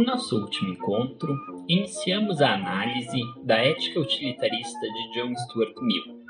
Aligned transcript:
No 0.00 0.06
nosso 0.06 0.40
último 0.40 0.72
encontro, 0.72 1.36
iniciamos 1.68 2.40
a 2.40 2.54
análise 2.54 3.20
da 3.44 3.58
ética 3.58 4.00
utilitarista 4.00 4.80
de 4.80 5.12
John 5.12 5.36
Stuart 5.36 5.74
Mill. 5.82 6.24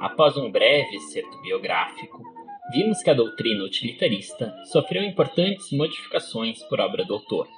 Após 0.00 0.36
um 0.36 0.48
breve 0.52 0.94
excerto 0.94 1.42
biográfico, 1.42 2.22
vimos 2.70 3.02
que 3.02 3.10
a 3.10 3.14
doutrina 3.14 3.64
utilitarista 3.64 4.54
sofreu 4.66 5.02
importantes 5.02 5.72
modificações 5.72 6.62
por 6.68 6.78
obra 6.78 7.04
do 7.04 7.14
autor. 7.14 7.48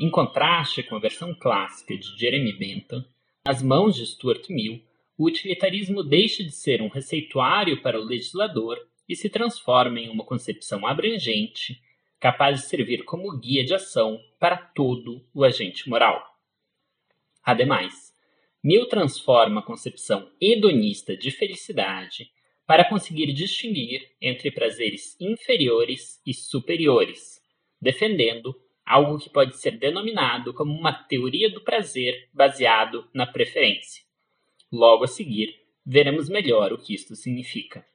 Em 0.00 0.08
contraste 0.08 0.82
com 0.82 0.96
a 0.96 1.00
versão 1.00 1.34
clássica 1.34 1.94
de 1.94 2.18
Jeremy 2.18 2.54
Bentham, 2.54 3.04
nas 3.46 3.62
mãos 3.62 3.96
de 3.96 4.06
Stuart 4.06 4.48
Mill, 4.48 4.80
o 5.18 5.26
utilitarismo 5.26 6.02
deixa 6.02 6.42
de 6.42 6.50
ser 6.50 6.80
um 6.80 6.88
receituário 6.88 7.82
para 7.82 8.00
o 8.00 8.04
legislador 8.04 8.78
e 9.06 9.14
se 9.14 9.28
transforma 9.28 10.00
em 10.00 10.08
uma 10.08 10.24
concepção 10.24 10.86
abrangente, 10.86 11.78
capaz 12.24 12.62
de 12.62 12.68
servir 12.68 13.04
como 13.04 13.38
guia 13.38 13.62
de 13.62 13.74
ação 13.74 14.18
para 14.40 14.56
todo 14.56 15.28
o 15.34 15.44
agente 15.44 15.90
moral. 15.90 16.24
Ademais, 17.42 18.14
Mill 18.62 18.88
transforma 18.88 19.60
a 19.60 19.62
concepção 19.62 20.32
hedonista 20.40 21.14
de 21.14 21.30
felicidade 21.30 22.30
para 22.66 22.88
conseguir 22.88 23.30
distinguir 23.34 24.10
entre 24.22 24.50
prazeres 24.50 25.20
inferiores 25.20 26.18
e 26.26 26.32
superiores, 26.32 27.42
defendendo 27.78 28.58
algo 28.86 29.18
que 29.18 29.28
pode 29.28 29.58
ser 29.58 29.72
denominado 29.72 30.54
como 30.54 30.72
uma 30.72 30.94
teoria 30.94 31.50
do 31.50 31.60
prazer 31.60 32.30
baseado 32.32 33.06
na 33.12 33.26
preferência. 33.26 34.02
Logo 34.72 35.04
a 35.04 35.08
seguir, 35.08 35.60
veremos 35.84 36.30
melhor 36.30 36.72
o 36.72 36.78
que 36.78 36.94
isto 36.94 37.14
significa. 37.14 37.86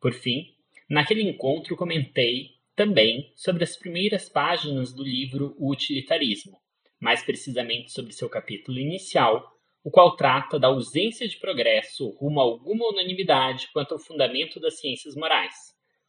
Por 0.00 0.12
fim, 0.12 0.56
naquele 0.90 1.22
encontro 1.22 1.76
comentei 1.76 2.53
também 2.74 3.32
sobre 3.36 3.64
as 3.64 3.76
primeiras 3.76 4.28
páginas 4.28 4.92
do 4.92 5.02
livro 5.02 5.54
O 5.58 5.70
Utilitarismo, 5.70 6.58
mais 7.00 7.22
precisamente 7.22 7.92
sobre 7.92 8.12
seu 8.12 8.28
capítulo 8.28 8.78
inicial, 8.78 9.52
o 9.82 9.90
qual 9.90 10.16
trata 10.16 10.58
da 10.58 10.68
ausência 10.68 11.28
de 11.28 11.36
progresso 11.36 12.08
rumo 12.10 12.40
a 12.40 12.42
alguma 12.42 12.88
unanimidade 12.88 13.68
quanto 13.72 13.92
ao 13.92 13.98
fundamento 13.98 14.58
das 14.58 14.80
ciências 14.80 15.14
morais, 15.14 15.54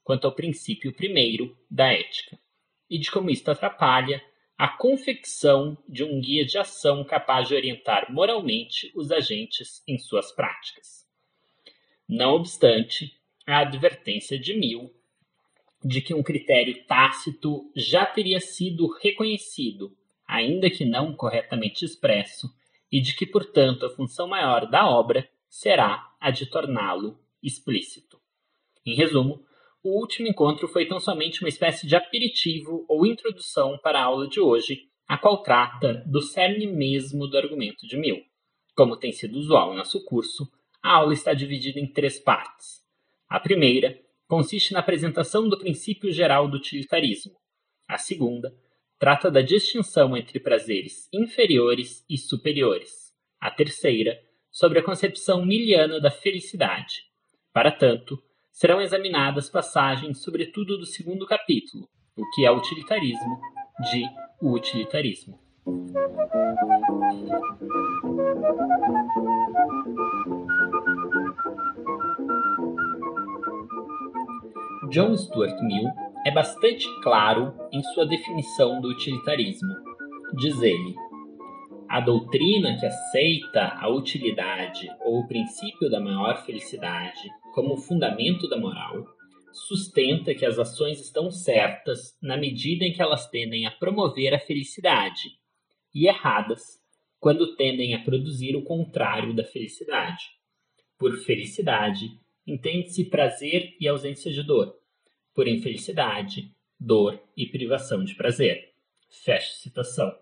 quanto 0.04 0.26
ao 0.26 0.34
princípio 0.34 0.94
primeiro 0.94 1.58
da 1.70 1.92
ética, 1.92 2.40
e 2.90 2.98
de 2.98 3.12
como 3.12 3.30
isto 3.30 3.50
atrapalha 3.52 4.24
a 4.58 4.70
confecção 4.70 5.78
de 5.90 6.04
um 6.04 6.22
guia 6.22 6.46
de 6.46 6.58
ação 6.58 7.04
capaz 7.04 7.50
de 7.50 7.56
orientar 7.56 8.12
moralmente 8.12 8.92
os 8.96 9.12
agentes 9.12 9.84
em 9.86 9.98
suas 9.98 10.32
práticas. 10.32 11.06
Não 12.08 12.36
obstante, 12.36 13.12
a 13.46 13.60
advertência 13.60 14.40
de 14.40 14.54
Mill 14.54 14.94
de 15.86 16.02
que 16.02 16.16
um 16.16 16.24
critério 16.24 16.84
tácito 16.88 17.72
já 17.76 18.08
teria 18.08 18.40
sido 18.40 18.88
reconhecido, 18.88 19.96
ainda 20.28 20.68
que 20.68 20.84
não 20.84 21.16
corretamente 21.16 21.86
expresso, 21.86 22.50
e 22.92 23.00
de 23.00 23.16
que, 23.16 23.24
portanto, 23.24 23.86
a 23.86 23.90
função 23.92 24.28
maior 24.28 24.66
da 24.66 24.90
obra 24.90 25.30
será 25.48 26.12
a 26.20 26.32
de 26.32 26.48
torná-lo 26.48 27.20
explícito. 27.42 28.20
Em 28.84 28.96
resumo, 28.96 29.46
o 29.84 30.00
último 30.00 30.28
encontro 30.28 30.68
foi 30.68 30.88
tão 30.88 31.00
somente 31.00 31.44
uma 31.44 31.50
espécie 31.50 31.86
de 31.86 31.96
aperitivo 31.96 32.84
ou 32.90 33.06
introdução 33.06 33.78
para 33.78 34.00
a 34.00 34.06
aula 34.06 34.28
de 34.28 34.40
hoje, 34.40 34.90
a 35.08 35.20
qual 35.20 35.44
trata 35.44 36.04
do 36.08 36.20
cerne 36.20 36.66
mesmo 36.66 37.28
do 37.28 37.38
argumento 37.38 37.86
de 37.86 37.96
Mill. 37.96 38.24
Como 38.76 38.98
tem 38.98 39.12
sido 39.12 39.38
usual 39.38 39.74
em 39.74 39.78
nosso 39.78 40.04
curso, 40.04 40.52
a 40.82 40.96
aula 40.96 41.14
está 41.14 41.36
dividida 41.36 41.80
em 41.80 41.86
três 41.86 42.18
partes. 42.18 42.84
A 43.30 43.40
primeira 43.40 44.04
consiste 44.28 44.74
na 44.74 44.80
apresentação 44.80 45.48
do 45.48 45.58
princípio 45.58 46.12
geral 46.12 46.48
do 46.48 46.58
utilitarismo. 46.58 47.34
A 47.88 47.98
segunda 47.98 48.54
trata 48.98 49.30
da 49.30 49.42
distinção 49.42 50.16
entre 50.16 50.40
prazeres 50.40 51.08
inferiores 51.14 52.04
e 52.10 52.18
superiores. 52.18 53.14
A 53.40 53.52
terceira, 53.52 54.18
sobre 54.50 54.80
a 54.80 54.84
concepção 54.84 55.46
miliana 55.46 56.00
da 56.00 56.10
felicidade. 56.10 57.04
Para 57.54 57.72
tanto, 57.72 58.18
serão 58.52 58.82
examinadas 58.82 59.50
passagens, 59.50 60.24
sobretudo 60.24 60.78
do 60.78 60.86
segundo 60.86 61.26
capítulo, 61.26 61.88
o 62.16 62.24
que 62.32 62.46
é 62.46 62.52
utilitarismo, 62.52 63.40
de 63.92 64.06
o 64.42 64.54
utilitarismo. 64.54 65.38
John 74.90 75.16
Stuart 75.18 75.60
Mill 75.64 75.90
é 76.26 76.32
bastante 76.32 76.88
claro 77.02 77.54
em 77.72 77.82
sua 77.94 78.06
definição 78.06 78.80
do 78.82 78.90
utilitarismo. 78.90 79.74
Diz 80.38 80.62
ele: 80.62 80.96
a 81.90 82.00
doutrina 82.00 82.78
que 82.80 82.86
aceita 82.86 83.74
a 83.80 83.90
utilidade 83.90 84.88
ou 85.04 85.20
o 85.20 85.28
princípio 85.28 85.90
da 85.90 86.00
maior 86.00 86.46
felicidade 86.46 87.30
como 87.54 87.78
fundamento 87.78 88.48
da 88.48 88.58
moral 88.58 89.06
sustenta 89.52 90.36
que 90.36 90.46
as 90.46 90.60
ações 90.60 91.00
estão 91.00 91.32
certas 91.32 92.18
na 92.22 92.38
medida 92.38 92.86
em 92.86 92.92
que 92.94 93.02
elas 93.02 93.30
tendem 93.30 93.66
a 93.66 93.72
promover 93.72 94.34
a 94.34 94.40
felicidade 94.40 95.30
e 95.94 96.08
erradas 96.08 96.62
quando 97.20 97.56
tendem 97.56 97.96
a 97.96 98.04
produzir 98.04 98.56
o 98.56 98.64
contrário 98.64 99.34
da 99.34 99.44
felicidade. 99.44 100.24
Por 100.98 101.18
felicidade, 101.18 102.10
entende-se 102.46 103.06
prazer 103.06 103.76
e 103.80 103.88
ausência 103.88 104.32
de 104.32 104.44
dor 104.44 104.78
por 105.34 105.48
infelicidade, 105.48 106.54
dor 106.80 107.22
e 107.36 107.46
privação 107.46 108.04
de 108.04 108.16
prazer. 108.16 108.74
Fecha 109.10 109.54
citação. 109.56 110.18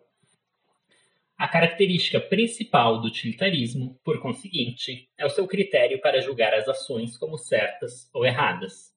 A 1.38 1.48
característica 1.48 2.20
principal 2.20 3.02
do 3.02 3.08
utilitarismo, 3.08 4.00
por 4.04 4.20
conseguinte, 4.20 5.10
é 5.18 5.26
o 5.26 5.30
seu 5.30 5.48
critério 5.48 6.00
para 6.00 6.22
julgar 6.22 6.54
as 6.54 6.68
ações 6.68 7.18
como 7.18 7.38
certas 7.38 8.10
ou 8.14 8.26
erradas. 8.26 8.94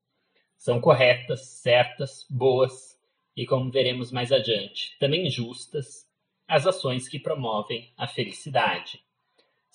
São 0.56 0.80
corretas, 0.80 1.46
certas, 1.46 2.26
boas 2.30 2.98
e, 3.36 3.44
como 3.44 3.70
veremos 3.70 4.12
mais 4.12 4.32
adiante, 4.32 4.96
também 4.98 5.28
justas 5.30 6.06
as 6.46 6.66
ações 6.66 7.08
que 7.08 7.18
promovem 7.18 7.92
a 7.96 8.06
felicidade. 8.06 9.00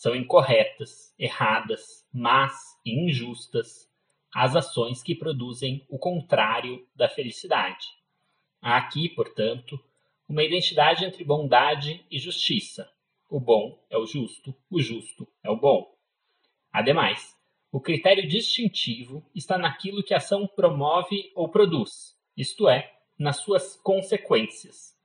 São 0.01 0.15
incorretas, 0.15 1.13
erradas, 1.19 2.03
más 2.11 2.55
e 2.83 3.05
injustas 3.05 3.87
as 4.33 4.55
ações 4.55 5.03
que 5.03 5.13
produzem 5.13 5.85
o 5.87 5.99
contrário 5.99 6.87
da 6.95 7.07
felicidade. 7.07 7.85
Há 8.59 8.77
aqui, 8.77 9.09
portanto, 9.09 9.79
uma 10.27 10.43
identidade 10.43 11.05
entre 11.05 11.23
bondade 11.23 12.03
e 12.09 12.17
justiça. 12.17 12.91
O 13.29 13.39
bom 13.39 13.79
é 13.91 13.97
o 13.99 14.07
justo, 14.07 14.55
o 14.71 14.81
justo 14.81 15.27
é 15.43 15.51
o 15.51 15.55
bom. 15.55 15.95
Ademais, 16.73 17.37
o 17.71 17.79
critério 17.79 18.27
distintivo 18.27 19.23
está 19.35 19.55
naquilo 19.55 20.01
que 20.01 20.15
a 20.15 20.17
ação 20.17 20.47
promove 20.47 21.31
ou 21.35 21.47
produz, 21.47 22.17
isto 22.35 22.67
é, 22.67 22.91
nas 23.19 23.37
suas 23.37 23.75
consequências. 23.75 24.97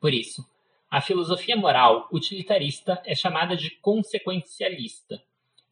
Por 0.00 0.12
isso, 0.12 0.44
a 0.90 1.00
filosofia 1.00 1.56
moral 1.56 2.08
utilitarista 2.10 3.02
é 3.04 3.14
chamada 3.14 3.54
de 3.54 3.70
consequencialista, 3.70 5.22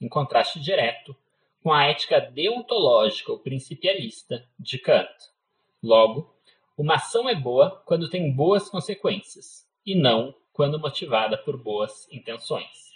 em 0.01 0.09
contraste 0.09 0.61
direto 0.61 1.17
com 1.63 1.73
a 1.73 1.85
ética 1.85 2.21
deontológica 2.21 3.33
ou 3.33 3.39
principialista 3.39 4.47
de 4.59 4.79
Kant. 4.79 5.11
Logo, 5.83 6.33
uma 6.77 6.95
ação 6.95 7.29
é 7.29 7.35
boa 7.35 7.83
quando 7.87 8.11
tem 8.11 8.31
boas 8.31 8.69
consequências, 8.69 9.67
e 9.85 9.95
não 9.95 10.35
quando 10.53 10.79
motivada 10.79 11.37
por 11.39 11.57
boas 11.57 12.07
intenções. 12.13 12.93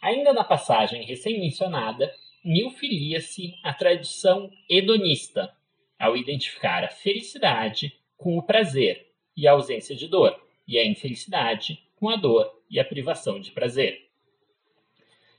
Ainda 0.00 0.32
na 0.32 0.44
passagem 0.44 1.04
recém-mencionada, 1.04 2.14
Mill 2.44 2.70
filia-se 2.70 3.54
à 3.62 3.72
tradição 3.74 4.50
hedonista, 4.68 5.52
ao 5.98 6.16
identificar 6.16 6.84
a 6.84 6.88
felicidade 6.88 7.98
com 8.16 8.38
o 8.38 8.42
prazer 8.42 9.10
e 9.36 9.48
a 9.48 9.52
ausência 9.52 9.96
de 9.96 10.06
dor, 10.06 10.38
e 10.66 10.78
a 10.78 10.86
infelicidade 10.86 11.82
com 11.96 12.08
a 12.08 12.16
dor 12.16 12.62
e 12.70 12.80
a 12.80 12.84
privação 12.84 13.40
de 13.40 13.50
prazer. 13.50 14.08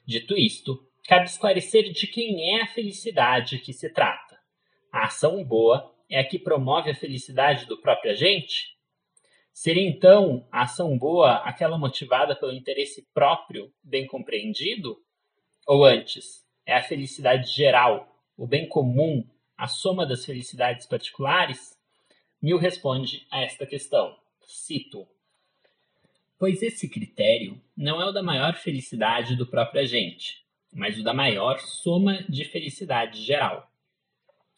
Dito 0.06 0.38
isto, 0.38 0.88
cabe 1.07 1.25
esclarecer 1.25 1.92
de 1.92 2.07
quem 2.07 2.56
é 2.56 2.62
a 2.62 2.68
felicidade 2.68 3.60
que 3.60 3.74
se 3.74 3.89
trata. 3.89 4.39
A 4.92 5.06
ação 5.06 5.44
boa 5.44 5.94
é 6.10 6.19
a 6.19 6.27
que 6.27 6.39
promove 6.39 6.89
a 6.89 6.95
felicidade 6.95 7.66
do 7.66 7.81
próprio 7.81 8.12
agente? 8.12 8.75
Seria 9.51 9.88
então 9.88 10.48
a 10.51 10.63
ação 10.63 10.98
boa 10.98 11.38
aquela 11.38 11.77
motivada 11.77 12.36
pelo 12.36 12.51
interesse 12.51 13.07
próprio, 13.13 13.74
bem 13.83 14.06
compreendido? 14.06 14.98
Ou 15.66 15.86
antes, 15.86 16.45
é 16.66 16.75
a 16.75 16.83
felicidade 16.83 17.50
geral, 17.51 18.07
o 18.38 18.45
bem 18.45 18.68
comum, 18.68 19.27
a 19.57 19.68
soma 19.68 20.06
das 20.06 20.25
felicidades 20.25 20.86
particulares? 20.86 21.80
Mill 22.42 22.57
responde 22.57 23.25
a 23.31 23.42
esta 23.42 23.66
questão. 23.66 24.16
Cito: 24.45 25.07
Pois 26.45 26.62
esse 26.62 26.88
critério 26.88 27.59
não 27.75 28.00
é 28.00 28.06
o 28.06 28.12
da 28.12 28.21
maior 28.21 28.53
felicidade 28.53 29.36
do 29.36 29.47
próprio 29.47 29.81
agente, 29.81 30.45
mas 30.71 30.95
o 30.95 31.03
da 31.03 31.12
maior 31.12 31.59
soma 31.59 32.24
de 32.30 32.45
felicidade 32.45 33.19
geral. 33.24 33.68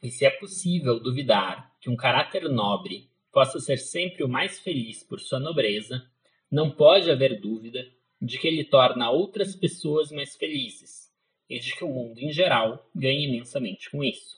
E 0.03 0.09
se 0.09 0.25
é 0.25 0.29
possível 0.29 0.99
duvidar 0.99 1.73
que 1.79 1.89
um 1.89 1.95
caráter 1.95 2.43
nobre 2.49 3.09
possa 3.31 3.57
ser 3.61 3.77
sempre 3.77 4.21
o 4.21 4.27
mais 4.27 4.59
feliz 4.59 5.01
por 5.01 5.21
sua 5.21 5.39
nobreza, 5.39 6.05
não 6.51 6.69
pode 6.69 7.09
haver 7.09 7.39
dúvida 7.39 7.87
de 8.21 8.37
que 8.37 8.49
ele 8.49 8.65
torna 8.65 9.09
outras 9.09 9.55
pessoas 9.55 10.11
mais 10.11 10.35
felizes 10.35 11.09
e 11.49 11.57
de 11.57 11.73
que 11.73 11.85
o 11.85 11.87
mundo 11.87 12.19
em 12.19 12.33
geral 12.33 12.85
ganha 12.93 13.29
imensamente 13.29 13.89
com 13.89 14.03
isso. 14.03 14.35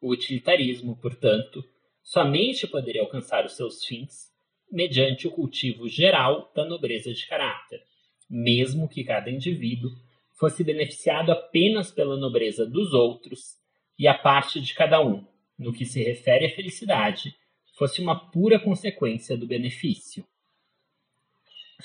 O 0.00 0.08
utilitarismo, 0.10 0.96
portanto, 0.96 1.62
somente 2.02 2.66
poderia 2.66 3.02
alcançar 3.02 3.44
os 3.44 3.52
seus 3.52 3.84
fins 3.84 4.27
mediante 4.70 5.26
o 5.26 5.30
cultivo 5.30 5.88
geral 5.88 6.52
da 6.54 6.64
nobreza 6.64 7.12
de 7.12 7.26
caráter, 7.26 7.82
mesmo 8.28 8.88
que 8.88 9.04
cada 9.04 9.30
indivíduo 9.30 9.90
fosse 10.38 10.62
beneficiado 10.62 11.32
apenas 11.32 11.90
pela 11.90 12.16
nobreza 12.16 12.64
dos 12.64 12.92
outros 12.92 13.56
e 13.98 14.06
a 14.06 14.14
parte 14.14 14.60
de 14.60 14.72
cada 14.74 15.00
um, 15.04 15.26
no 15.58 15.72
que 15.72 15.84
se 15.84 16.02
refere 16.02 16.46
à 16.46 16.50
felicidade, 16.50 17.34
fosse 17.76 18.00
uma 18.00 18.30
pura 18.30 18.58
consequência 18.58 19.36
do 19.36 19.46
benefício. 19.46 20.24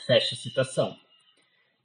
Fecha 0.06 0.36
citação. 0.36 0.96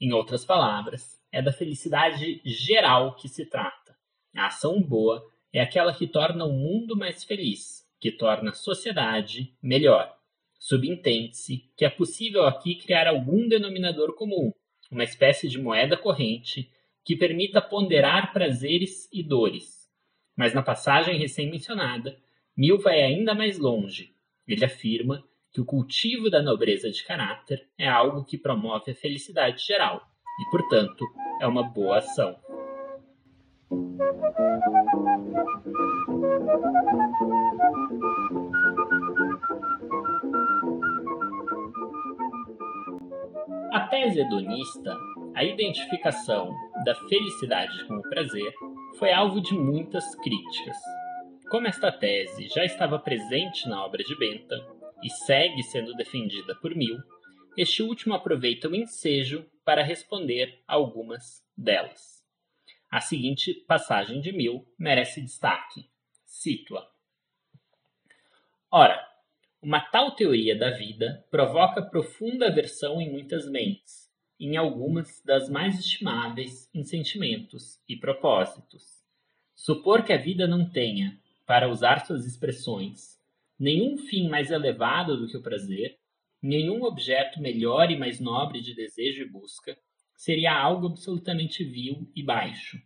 Em 0.00 0.12
outras 0.12 0.44
palavras, 0.44 1.18
é 1.30 1.42
da 1.42 1.52
felicidade 1.52 2.40
geral 2.44 3.14
que 3.16 3.28
se 3.28 3.46
trata. 3.46 3.96
A 4.34 4.46
ação 4.46 4.82
boa 4.82 5.26
é 5.52 5.60
aquela 5.60 5.94
que 5.94 6.06
torna 6.06 6.44
o 6.44 6.52
mundo 6.52 6.96
mais 6.96 7.24
feliz, 7.24 7.86
que 8.00 8.10
torna 8.12 8.50
a 8.50 8.54
sociedade 8.54 9.54
melhor. 9.62 10.17
Subentende-se 10.68 11.64
que 11.74 11.82
é 11.82 11.88
possível 11.88 12.46
aqui 12.46 12.74
criar 12.74 13.08
algum 13.08 13.48
denominador 13.48 14.14
comum, 14.14 14.52
uma 14.90 15.02
espécie 15.02 15.48
de 15.48 15.58
moeda 15.58 15.96
corrente 15.96 16.70
que 17.02 17.16
permita 17.16 17.62
ponderar 17.62 18.34
prazeres 18.34 19.08
e 19.10 19.22
dores. 19.22 19.88
Mas 20.36 20.52
na 20.52 20.62
passagem 20.62 21.18
recém-mencionada, 21.18 22.18
Mill 22.54 22.76
vai 22.76 23.00
ainda 23.00 23.34
mais 23.34 23.58
longe. 23.58 24.12
Ele 24.46 24.62
afirma 24.62 25.24
que 25.50 25.62
o 25.62 25.64
cultivo 25.64 26.28
da 26.28 26.42
nobreza 26.42 26.90
de 26.90 27.02
caráter 27.02 27.66
é 27.78 27.88
algo 27.88 28.22
que 28.22 28.36
promove 28.36 28.90
a 28.90 28.94
felicidade 28.94 29.64
geral 29.64 30.06
e, 30.38 30.50
portanto, 30.50 31.02
é 31.40 31.46
uma 31.46 31.62
boa 31.62 31.96
ação. 31.96 32.36
A 43.70 43.80
tese 43.86 44.20
hedonista, 44.20 44.96
a 45.34 45.44
identificação 45.44 46.54
da 46.86 46.94
felicidade 46.94 47.84
com 47.86 47.96
o 47.96 48.08
prazer, 48.08 48.52
foi 48.98 49.12
alvo 49.12 49.42
de 49.42 49.52
muitas 49.52 50.14
críticas. 50.16 50.76
Como 51.50 51.66
esta 51.66 51.92
tese 51.92 52.48
já 52.48 52.64
estava 52.64 52.98
presente 52.98 53.68
na 53.68 53.84
obra 53.84 54.02
de 54.02 54.16
Bentham 54.18 54.64
e 55.02 55.10
segue 55.10 55.62
sendo 55.62 55.94
defendida 55.94 56.54
por 56.54 56.74
Mill, 56.74 56.98
este 57.58 57.82
último 57.82 58.14
aproveita 58.14 58.68
o 58.68 58.74
ensejo 58.74 59.44
para 59.64 59.82
responder 59.82 60.62
a 60.66 60.74
algumas 60.74 61.44
delas. 61.54 62.24
A 62.90 63.02
seguinte 63.02 63.52
passagem 63.52 64.22
de 64.22 64.32
Mill 64.32 64.66
merece 64.78 65.20
destaque. 65.20 65.90
Cito-a. 66.24 66.88
Ora, 68.70 69.07
uma 69.60 69.80
tal 69.80 70.12
teoria 70.12 70.56
da 70.56 70.70
vida 70.70 71.24
provoca 71.30 71.82
profunda 71.82 72.46
aversão 72.46 73.00
em 73.00 73.10
muitas 73.10 73.50
mentes, 73.50 74.08
em 74.38 74.56
algumas 74.56 75.20
das 75.24 75.50
mais 75.50 75.80
estimáveis 75.80 76.70
em 76.72 76.84
sentimentos 76.84 77.80
e 77.88 77.96
propósitos. 77.96 79.02
Supor 79.56 80.04
que 80.04 80.12
a 80.12 80.16
vida 80.16 80.46
não 80.46 80.70
tenha, 80.70 81.18
para 81.44 81.68
usar 81.68 82.06
suas 82.06 82.24
expressões, 82.24 83.18
nenhum 83.58 83.98
fim 83.98 84.28
mais 84.28 84.50
elevado 84.52 85.16
do 85.16 85.26
que 85.26 85.36
o 85.36 85.42
prazer, 85.42 85.98
nenhum 86.40 86.84
objeto 86.84 87.40
melhor 87.40 87.90
e 87.90 87.98
mais 87.98 88.20
nobre 88.20 88.60
de 88.60 88.74
desejo 88.74 89.22
e 89.22 89.28
busca, 89.28 89.76
seria 90.14 90.56
algo 90.56 90.86
absolutamente 90.86 91.64
vil 91.64 92.08
e 92.14 92.22
baixo, 92.22 92.80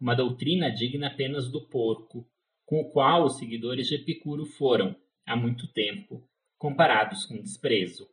uma 0.00 0.16
doutrina 0.16 0.68
digna 0.68 1.06
apenas 1.06 1.48
do 1.48 1.68
porco, 1.68 2.28
com 2.66 2.80
o 2.80 2.90
qual 2.90 3.24
os 3.24 3.38
seguidores 3.38 3.86
de 3.86 3.94
Epicuro 3.94 4.44
foram, 4.44 4.96
há 5.28 5.36
muito 5.36 5.68
tempo, 5.68 6.26
comparados 6.56 7.26
com 7.26 7.40
desprezo. 7.40 8.08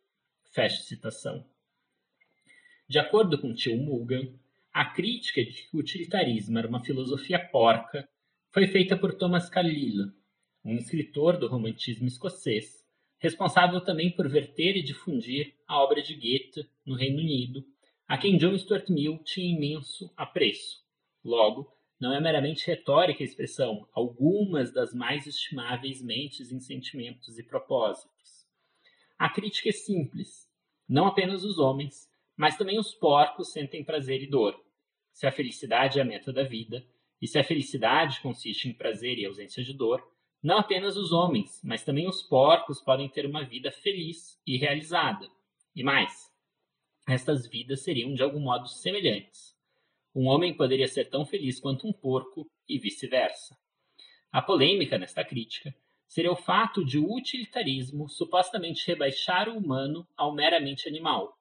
Fecha 0.52 0.84
citação. 0.84 1.46
De 2.88 3.00
acordo 3.00 3.40
com 3.40 3.54
Tio 3.54 3.78
Mugan, 3.78 4.32
a 4.72 4.86
crítica 4.86 5.44
de 5.44 5.52
que 5.52 5.76
o 5.76 5.80
utilitarismo 5.80 6.58
era 6.60 6.68
uma 6.68 6.84
filosofia 6.84 7.40
porca 7.40 8.08
foi 8.52 8.68
feita 8.68 8.98
por 8.98 9.16
Thomas 9.16 9.50
Carlyle, 9.50 10.12
um 10.64 10.76
escritor 10.76 11.38
do 11.38 11.48
romantismo 11.48 12.08
escocês, 12.08 12.86
responsável 13.18 13.82
também 13.82 14.12
por 14.12 14.30
verter 14.30 14.78
e 14.78 14.84
difundir 14.84 15.56
a 15.68 15.82
obra 15.82 16.02
de 16.02 16.14
Goethe 16.14 16.70
no 16.86 16.96
Reino 16.96 17.20
Unido 17.20 17.66
a 18.08 18.18
quem 18.18 18.38
John 18.38 18.58
Stuart 18.58 18.90
Mill 18.90 19.18
tinha 19.24 19.56
imenso 19.56 20.14
apreço. 20.16 20.84
Logo, 21.24 21.72
não 22.06 22.14
é 22.14 22.22
meramente 22.22 22.68
retórica 22.68 23.24
a 23.24 23.26
expressão 23.26 23.90
algumas 23.92 24.72
das 24.72 24.94
mais 24.94 25.26
estimáveis 25.26 26.04
mentes 26.04 26.52
em 26.52 26.60
sentimentos 26.60 27.40
e 27.40 27.44
propósitos. 27.44 28.46
A 29.18 29.28
crítica 29.28 29.70
é 29.70 29.72
simples. 29.72 30.48
Não 30.88 31.08
apenas 31.08 31.44
os 31.44 31.58
homens, 31.58 32.08
mas 32.38 32.56
também 32.58 32.78
os 32.78 32.94
porcos 32.94 33.52
sentem 33.52 33.84
prazer 33.84 34.22
e 34.22 34.28
dor. 34.28 34.64
Se 35.14 35.26
a 35.26 35.32
felicidade 35.32 35.98
é 35.98 36.04
a 36.04 36.06
meta 36.06 36.32
da 36.32 36.44
vida, 36.44 36.86
e 37.20 37.28
se 37.28 37.40
a 37.40 37.44
felicidade 37.44 38.22
consiste 38.22 38.70
em 38.70 38.74
prazer 38.74 39.18
e 39.18 39.26
ausência 39.26 39.64
de 39.64 39.74
dor, 39.74 40.08
não 40.44 40.60
apenas 40.60 40.98
os 40.98 41.12
homens, 41.12 41.60
mas 41.64 41.84
também 41.84 42.08
os 42.08 42.22
porcos 42.22 42.80
podem 42.82 43.10
ter 43.10 43.26
uma 43.26 43.44
vida 43.44 43.72
feliz 43.72 44.40
e 44.46 44.58
realizada. 44.58 45.28
E 45.76 45.82
mais, 45.82 46.32
estas 47.10 47.48
vidas 47.48 47.82
seriam 47.82 48.14
de 48.14 48.22
algum 48.22 48.42
modo 48.42 48.68
semelhantes. 48.68 49.55
Um 50.16 50.28
homem 50.28 50.54
poderia 50.54 50.88
ser 50.88 51.10
tão 51.10 51.26
feliz 51.26 51.60
quanto 51.60 51.86
um 51.86 51.92
porco 51.92 52.50
e 52.70 52.80
vice-versa. 52.80 53.58
A 54.32 54.42
polêmica 54.42 54.98
nesta 54.98 55.26
crítica 55.26 55.76
seria 56.08 56.32
o 56.32 56.38
fato 56.38 56.86
de 56.86 56.98
o 56.98 57.14
utilitarismo 57.14 58.08
supostamente 58.08 58.88
rebaixar 58.88 59.50
o 59.50 59.58
humano 59.58 60.08
ao 60.16 60.34
meramente 60.34 60.88
animal, 60.88 61.38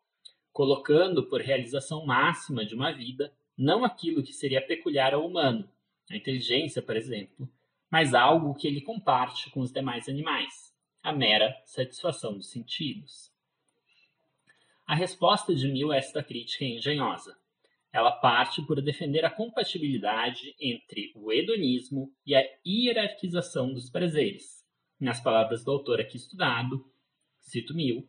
colocando 0.53 1.29
por 1.29 1.41
realização 1.41 2.05
máxima 2.05 2.65
de 2.67 2.75
uma 2.75 2.91
vida 2.93 3.33
não 3.57 3.85
aquilo 3.85 4.25
que 4.25 4.33
seria 4.33 4.61
peculiar 4.61 5.15
ao 5.15 5.25
humano, 5.25 5.71
a 6.11 6.17
inteligência, 6.17 6.83
por 6.83 6.97
exemplo, 6.97 7.49
mas 7.89 8.13
algo 8.13 8.55
que 8.55 8.67
ele 8.67 8.81
comparte 8.81 9.51
com 9.51 9.61
os 9.61 9.73
demais 9.73 10.09
animais, 10.09 10.75
a 11.01 11.13
mera 11.13 11.57
satisfação 11.65 12.37
dos 12.37 12.51
sentidos. 12.51 13.33
A 14.85 14.97
resposta 14.97 15.55
de 15.55 15.69
Mill 15.69 15.93
a 15.93 15.97
esta 15.97 16.25
crítica 16.25 16.65
é 16.65 16.69
engenhosa. 16.71 17.39
Ela 17.95 18.11
parte 18.11 18.61
por 18.67 18.83
defender 18.83 19.25
a 19.25 19.31
compatibilidade 19.31 20.53
entre 20.61 21.13
o 21.15 21.33
hedonismo 21.33 22.13
e 22.27 22.35
a 22.35 22.45
hierarquização 22.67 23.73
dos 23.73 23.89
prazeres. 23.89 24.65
Nas 24.99 25.23
palavras 25.23 25.63
do 25.63 25.71
autor 25.71 26.01
aqui 26.01 26.17
estudado, 26.17 26.85
cito 27.39 27.73
Mill, 27.73 28.05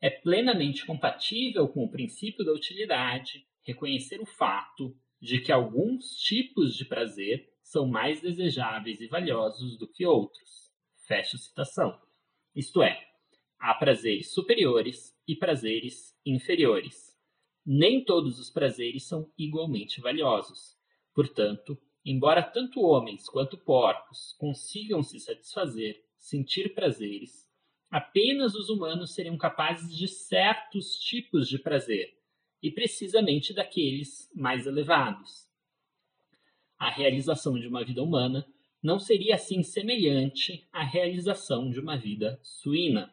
é 0.00 0.08
plenamente 0.08 0.86
compatível 0.86 1.68
com 1.68 1.84
o 1.84 1.90
princípio 1.90 2.42
da 2.42 2.54
utilidade 2.54 3.46
reconhecer 3.64 4.18
o 4.18 4.24
fato 4.24 4.96
de 5.20 5.42
que 5.42 5.52
alguns 5.52 6.16
tipos 6.16 6.74
de 6.74 6.86
prazer 6.86 7.52
são 7.62 7.86
mais 7.86 8.22
desejáveis 8.22 8.98
e 8.98 9.08
valiosos 9.08 9.76
do 9.76 9.86
que 9.86 10.06
outros. 10.06 10.72
Fecha 11.06 11.36
citação. 11.36 12.00
Isto 12.56 12.82
é, 12.82 12.98
há 13.58 13.74
prazeres 13.74 14.32
superiores 14.32 15.14
e 15.28 15.36
prazeres 15.36 16.16
inferiores. 16.24 17.07
Nem 17.64 18.04
todos 18.04 18.38
os 18.38 18.50
prazeres 18.50 19.04
são 19.04 19.30
igualmente 19.36 20.00
valiosos. 20.00 20.76
Portanto, 21.14 21.78
embora 22.04 22.42
tanto 22.42 22.80
homens 22.80 23.28
quanto 23.28 23.58
porcos 23.58 24.34
consigam 24.38 25.02
se 25.02 25.18
satisfazer, 25.20 26.04
sentir 26.16 26.74
prazeres, 26.74 27.48
apenas 27.90 28.54
os 28.54 28.68
humanos 28.68 29.14
seriam 29.14 29.36
capazes 29.36 29.96
de 29.96 30.08
certos 30.08 30.96
tipos 30.98 31.48
de 31.48 31.58
prazer, 31.58 32.18
e 32.62 32.70
precisamente 32.70 33.52
daqueles 33.52 34.30
mais 34.34 34.66
elevados. 34.66 35.46
A 36.78 36.90
realização 36.90 37.58
de 37.58 37.66
uma 37.66 37.84
vida 37.84 38.02
humana 38.02 38.46
não 38.82 38.98
seria 38.98 39.34
assim 39.34 39.62
semelhante 39.62 40.68
à 40.72 40.84
realização 40.84 41.70
de 41.70 41.80
uma 41.80 41.96
vida 41.96 42.38
suína. 42.42 43.12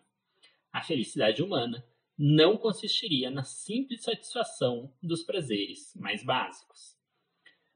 A 0.71 0.81
felicidade 0.81 1.41
humana 1.41 1.83
não 2.17 2.57
consistiria 2.57 3.29
na 3.29 3.43
simples 3.43 4.03
satisfação 4.03 4.93
dos 5.01 5.23
prazeres 5.23 5.93
mais 5.95 6.23
básicos. 6.23 6.95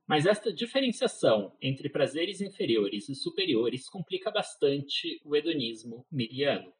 Mas 0.07 0.25
esta 0.25 0.51
diferenciação 0.51 1.55
entre 1.61 1.89
prazeres 1.89 2.41
inferiores 2.41 3.09
e 3.09 3.15
superiores 3.15 3.87
complica 3.87 4.31
bastante 4.31 5.21
o 5.23 5.35
hedonismo 5.35 6.05
miliano. 6.11 6.73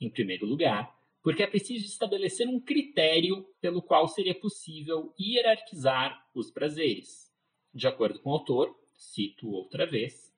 Em 0.00 0.10
primeiro 0.10 0.44
lugar, 0.44 0.94
porque 1.22 1.42
é 1.42 1.46
preciso 1.46 1.86
estabelecer 1.86 2.48
um 2.48 2.60
critério 2.60 3.46
pelo 3.60 3.80
qual 3.80 4.08
seria 4.08 4.34
possível 4.34 5.14
hierarquizar 5.18 6.28
os 6.34 6.50
prazeres. 6.50 7.30
De 7.72 7.86
acordo 7.86 8.20
com 8.20 8.30
o 8.30 8.34
autor, 8.34 8.74
cito 8.94 9.48
outra 9.48 9.86
vez: 9.86 10.34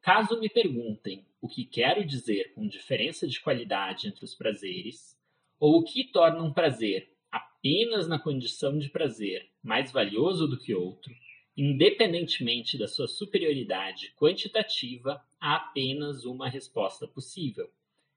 Caso 0.00 0.40
me 0.40 0.48
perguntem 0.48 1.26
o 1.42 1.48
que 1.48 1.64
quero 1.64 2.04
dizer 2.06 2.54
com 2.54 2.68
diferença 2.68 3.26
de 3.26 3.40
qualidade 3.40 4.06
entre 4.06 4.24
os 4.24 4.32
prazeres, 4.32 5.18
ou 5.58 5.80
o 5.80 5.84
que 5.84 6.04
torna 6.04 6.40
um 6.40 6.52
prazer 6.52 7.12
apenas 7.32 8.06
na 8.06 8.16
condição 8.16 8.78
de 8.78 8.88
prazer 8.88 9.50
mais 9.60 9.90
valioso 9.90 10.46
do 10.46 10.56
que 10.56 10.72
outro, 10.72 11.12
independentemente 11.56 12.78
da 12.78 12.86
sua 12.86 13.08
superioridade 13.08 14.14
quantitativa, 14.16 15.20
há 15.40 15.56
apenas 15.56 16.24
uma 16.24 16.48
resposta 16.48 17.08
possível. 17.08 17.68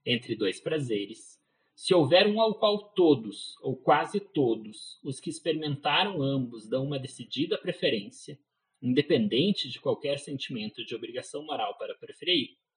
Entre 0.06 0.36
dois 0.36 0.60
prazeres, 0.60 1.42
se 1.76 1.96
houver 1.96 2.28
um 2.28 2.40
ao 2.40 2.54
qual 2.54 2.90
todos, 2.90 3.58
ou 3.60 3.76
quase 3.76 4.20
todos, 4.20 5.00
os 5.04 5.20
que 5.20 5.32
experimentaram 5.32 6.22
ambos 6.22 6.68
dão 6.68 6.86
uma 6.86 7.00
decidida 7.00 7.58
preferência, 7.58 8.38
independente 8.80 9.68
de 9.68 9.80
qualquer 9.80 10.20
sentimento 10.20 10.86
de 10.86 10.94
obrigação 10.94 11.44
moral 11.44 11.76
para 11.76 11.96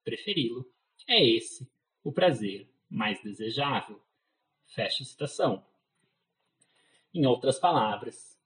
preferi-lo, 0.03 0.65
é 1.07 1.25
esse 1.25 1.69
o 2.03 2.11
prazer 2.11 2.69
mais 2.89 3.21
desejável. 3.21 3.99
Fecha 4.67 5.03
citação. 5.03 5.65
Em 7.13 7.25
outras 7.25 7.59
palavras, 7.59 8.37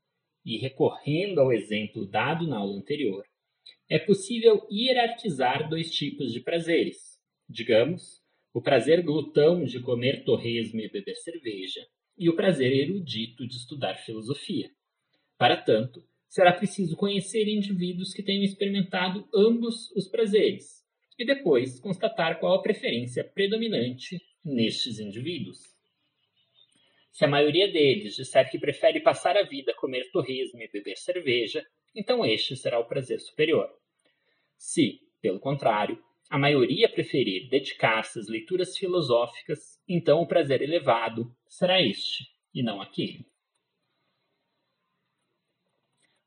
e 0.46 0.58
recorrendo 0.58 1.40
ao 1.40 1.52
exemplo 1.52 2.06
dado 2.06 2.48
na 2.48 2.58
aula 2.58 2.78
anterior, 2.78 3.26
é 3.90 4.00
possível 4.00 4.66
hierarquizar 4.72 5.70
dois 5.70 5.92
tipos 5.92 6.32
de 6.32 6.40
prazeres. 6.40 7.20
Digamos, 7.48 8.22
o 8.54 8.62
prazer 8.62 9.04
glutão 9.04 9.64
de 9.64 9.80
comer 9.82 10.24
torresmo 10.24 10.80
e 10.80 10.90
beber 10.90 11.16
cerveja, 11.16 11.86
e 12.18 12.30
o 12.30 12.36
prazer 12.36 12.72
erudito 12.72 13.48
de 13.48 13.56
estudar 13.56 13.96
filosofia. 13.96 14.70
Para 15.38 15.58
tanto, 15.58 16.04
será 16.30 16.54
preciso 16.54 16.96
conhecer 16.96 17.48
indivíduos 17.48 18.14
que 18.14 18.24
tenham 18.24 18.44
experimentado 18.44 19.28
ambos 19.34 19.92
os 19.92 20.08
prazeres, 20.08 20.83
e 21.17 21.25
depois 21.25 21.79
constatar 21.79 22.39
qual 22.39 22.55
a 22.55 22.62
preferência 22.62 23.24
predominante 23.24 24.22
nestes 24.43 25.00
indivíduos. 25.00 25.74
Se 27.12 27.25
a 27.25 27.27
maioria 27.27 27.72
deles 27.72 28.15
disser 28.15 28.50
que 28.50 28.58
prefere 28.58 29.00
passar 29.00 29.38
a 29.38 29.43
vida 29.43 29.72
a 29.72 29.75
comer 29.75 30.10
torresmo 30.12 30.62
e 30.62 30.67
beber 30.67 30.98
cerveja, 30.98 31.65
então 31.96 32.25
este 32.25 32.55
será 32.55 32.79
o 32.79 32.88
prazer 32.88 33.20
superior. 33.20 33.70
Se, 34.58 35.00
pelo 35.22 35.39
contrário, 35.39 36.03
a 36.29 36.39
maioria 36.39 36.89
preferir 36.89 37.48
dedicar-se 37.50 38.17
às 38.17 38.27
leituras 38.27 38.75
filosóficas, 38.75 39.79
então 39.88 40.22
o 40.22 40.27
prazer 40.27 40.63
elevado 40.63 41.32
será 41.48 41.79
este, 41.79 42.25
e 42.51 42.63
não 42.63 42.82
aquele. 42.82 43.24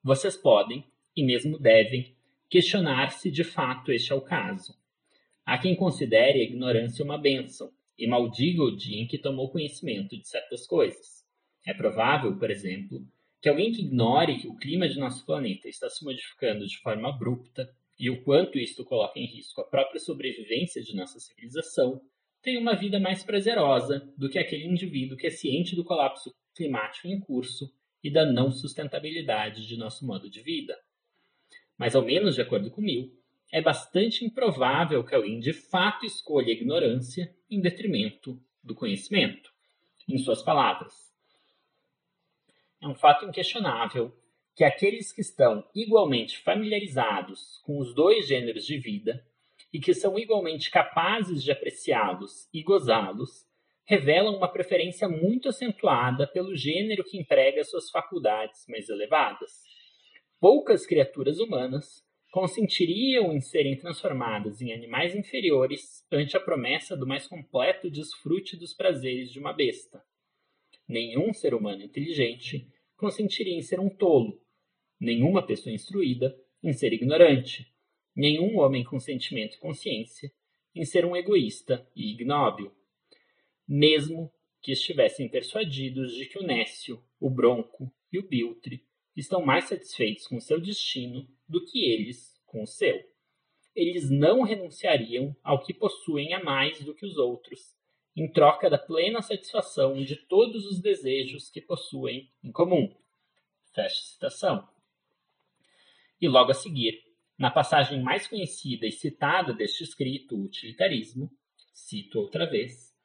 Vocês 0.05 0.37
podem, 0.37 0.85
e 1.17 1.25
mesmo 1.25 1.59
devem, 1.59 2.16
questionar 2.49 3.11
se 3.11 3.31
de 3.31 3.45
fato 3.45 3.93
este 3.93 4.13
é 4.13 4.15
o 4.15 4.21
caso. 4.21 4.75
Há 5.45 5.59
quem 5.59 5.77
considere 5.77 6.41
a 6.41 6.45
ignorância 6.45 7.05
uma 7.05 7.19
bênção 7.19 7.73
e 7.99 8.07
maldiga 8.07 8.63
o 8.63 8.77
dia 8.77 9.01
em 9.01 9.07
que 9.07 9.19
tomou 9.19 9.51
conhecimento 9.51 10.17
de 10.17 10.29
certas 10.29 10.67
coisas. 10.67 11.25
É 11.67 11.73
provável, 11.73 12.37
por 12.39 12.51
exemplo, 12.51 13.07
que 13.41 13.49
alguém 13.49 13.73
que 13.73 13.83
ignore 13.83 14.41
que 14.41 14.49
o 14.49 14.57
clima 14.57 14.89
de 14.89 14.99
nosso 14.99 15.25
planeta 15.25 15.69
está 15.69 15.89
se 15.89 16.05
modificando 16.05 16.67
de 16.67 16.79
forma 16.79 17.09
abrupta 17.09 17.69
e 17.99 18.11
o 18.11 18.23
quanto 18.23 18.59
isto 18.59 18.85
coloca 18.85 19.19
em 19.19 19.27
risco 19.27 19.61
a 19.61 19.65
própria 19.65 19.99
sobrevivência 19.99 20.83
de 20.83 20.95
nossa 20.95 21.19
civilização, 21.19 22.01
tem 22.43 22.59
uma 22.59 22.77
vida 22.77 23.01
mais 23.01 23.25
prazerosa 23.25 24.13
do 24.17 24.29
que 24.29 24.39
aquele 24.39 24.67
indivíduo 24.67 25.17
que 25.17 25.27
é 25.27 25.31
ciente 25.31 25.75
do 25.75 25.85
colapso 25.85 26.35
climático 26.55 27.09
em 27.09 27.19
curso 27.19 27.73
e 28.03 28.11
da 28.11 28.25
não 28.25 28.53
sustentabilidade 28.53 29.67
de 29.67 29.77
nosso 29.77 30.07
modo 30.07 30.31
de 30.31 30.43
vida. 30.43 30.77
Mas, 31.79 31.95
ao 31.95 32.03
menos 32.03 32.35
de 32.35 32.43
acordo 32.43 32.71
com 32.71 32.81
Mill, 32.81 33.13
é 33.53 33.61
bastante 33.61 34.25
improvável 34.25 35.05
que 35.05 35.15
alguém 35.15 35.39
de 35.39 35.53
fato 35.53 36.05
escolha 36.05 36.49
a 36.49 36.57
ignorância 36.57 37.35
em 37.51 37.61
detrimento 37.61 38.41
do 38.63 38.75
conhecimento. 38.75 39.51
Em 40.09 40.19
suas 40.19 40.43
palavras, 40.43 41.13
é 42.81 42.87
um 42.87 42.95
fato 42.95 43.25
inquestionável 43.25 44.15
que 44.55 44.65
aqueles 44.65 45.13
que 45.13 45.21
estão 45.21 45.69
igualmente 45.75 46.39
familiarizados 46.39 47.59
com 47.65 47.79
os 47.79 47.95
dois 47.95 48.27
gêneros 48.27 48.65
de 48.65 48.79
vida 48.79 49.25
e 49.73 49.79
que 49.79 49.93
são 49.93 50.19
igualmente 50.19 50.71
capazes 50.71 51.43
de 51.43 51.53
apreciá-los 51.53 52.49
e 52.55 52.63
gozá-los, 52.63 53.47
revelam 53.85 54.35
uma 54.35 54.49
preferência 54.49 55.09
muito 55.09 55.49
acentuada 55.49 56.27
pelo 56.27 56.57
gênero 56.57 57.05
que 57.05 57.19
emprega 57.19 57.63
suas 57.63 57.91
faculdades 57.91 58.67
mais 58.67 58.89
elevadas. 58.89 59.66
Poucas 60.39 60.87
criaturas 60.87 61.39
humanas 61.39 62.05
consentiriam 62.31 63.33
em 63.33 63.41
serem 63.41 63.75
transformadas 63.75 64.61
em 64.61 64.71
animais 64.71 65.15
inferiores 65.15 66.05
ante 66.13 66.37
a 66.37 66.41
promessa 66.41 66.95
do 66.95 67.07
mais 67.07 67.27
completo 67.27 67.91
desfrute 67.91 68.55
dos 68.55 68.75
prazeres 68.75 69.33
de 69.33 69.39
uma 69.39 69.55
besta. 69.55 70.05
Nenhum 70.87 71.33
ser 71.33 71.55
humano 71.55 71.83
inteligente 71.83 72.71
consentiria 72.99 73.57
em 73.57 73.63
ser 73.63 73.81
um 73.81 73.89
tolo, 73.89 74.39
nenhuma 75.01 75.45
pessoa 75.45 75.75
instruída 75.75 76.39
em 76.63 76.75
ser 76.75 76.93
ignorante, 76.93 77.73
nenhum 78.15 78.59
homem 78.59 78.85
com 78.85 79.01
sentimento 79.01 79.57
e 79.57 79.61
consciência 79.61 80.31
em 80.75 80.85
ser 80.85 81.07
um 81.07 81.17
egoísta 81.17 81.91
e 81.97 82.13
ignóbil. 82.13 82.71
Mesmo 83.67 84.31
que 84.61 84.73
estivessem 84.73 85.31
persuadidos 85.31 86.15
de 86.15 86.27
que 86.27 86.39
o 86.39 86.43
Nécio, 86.43 87.03
o 87.19 87.31
Bronco 87.31 87.91
e 88.13 88.19
o 88.19 88.29
Biltre 88.29 88.85
estão 89.17 89.45
mais 89.45 89.65
satisfeitos 89.65 90.27
com 90.27 90.41
seu 90.41 90.61
destino 90.61 91.27
do 91.49 91.65
que 91.65 91.85
eles 91.85 92.39
com 92.45 92.63
o 92.63 92.67
seu. 92.67 93.03
Eles 93.75 94.11
não 94.11 94.43
renunciariam 94.43 95.37
ao 95.43 95.63
que 95.65 95.75
possuem 95.75 96.35
a 96.35 96.43
mais 96.43 96.83
do 96.83 96.95
que 96.95 97.05
os 97.05 97.17
outros, 97.17 97.75
em 98.17 98.31
troca 98.31 98.71
da 98.71 98.79
plena 98.79 99.21
satisfação 99.21 100.03
de 100.03 100.17
todos 100.17 100.65
os 100.67 100.81
desejos 100.81 101.51
que 101.51 101.61
possuem 101.61 102.33
em 102.43 102.51
comum. 102.51 102.95
Fecha 103.75 104.03
citação. 104.03 104.67
E 106.21 106.27
logo 106.27 106.51
a 106.51 106.55
seguir, 106.55 107.05
na 107.39 107.51
passagem 107.51 108.01
mais 108.01 108.27
conhecida 108.27 108.87
e 108.87 108.93
citada 108.93 109.53
deste 109.53 109.85
escrito, 109.85 110.35
o 110.35 110.45
utilitarismo, 110.45 111.31
cito 111.75 112.19
outra 112.19 112.47
vez, 112.47 112.97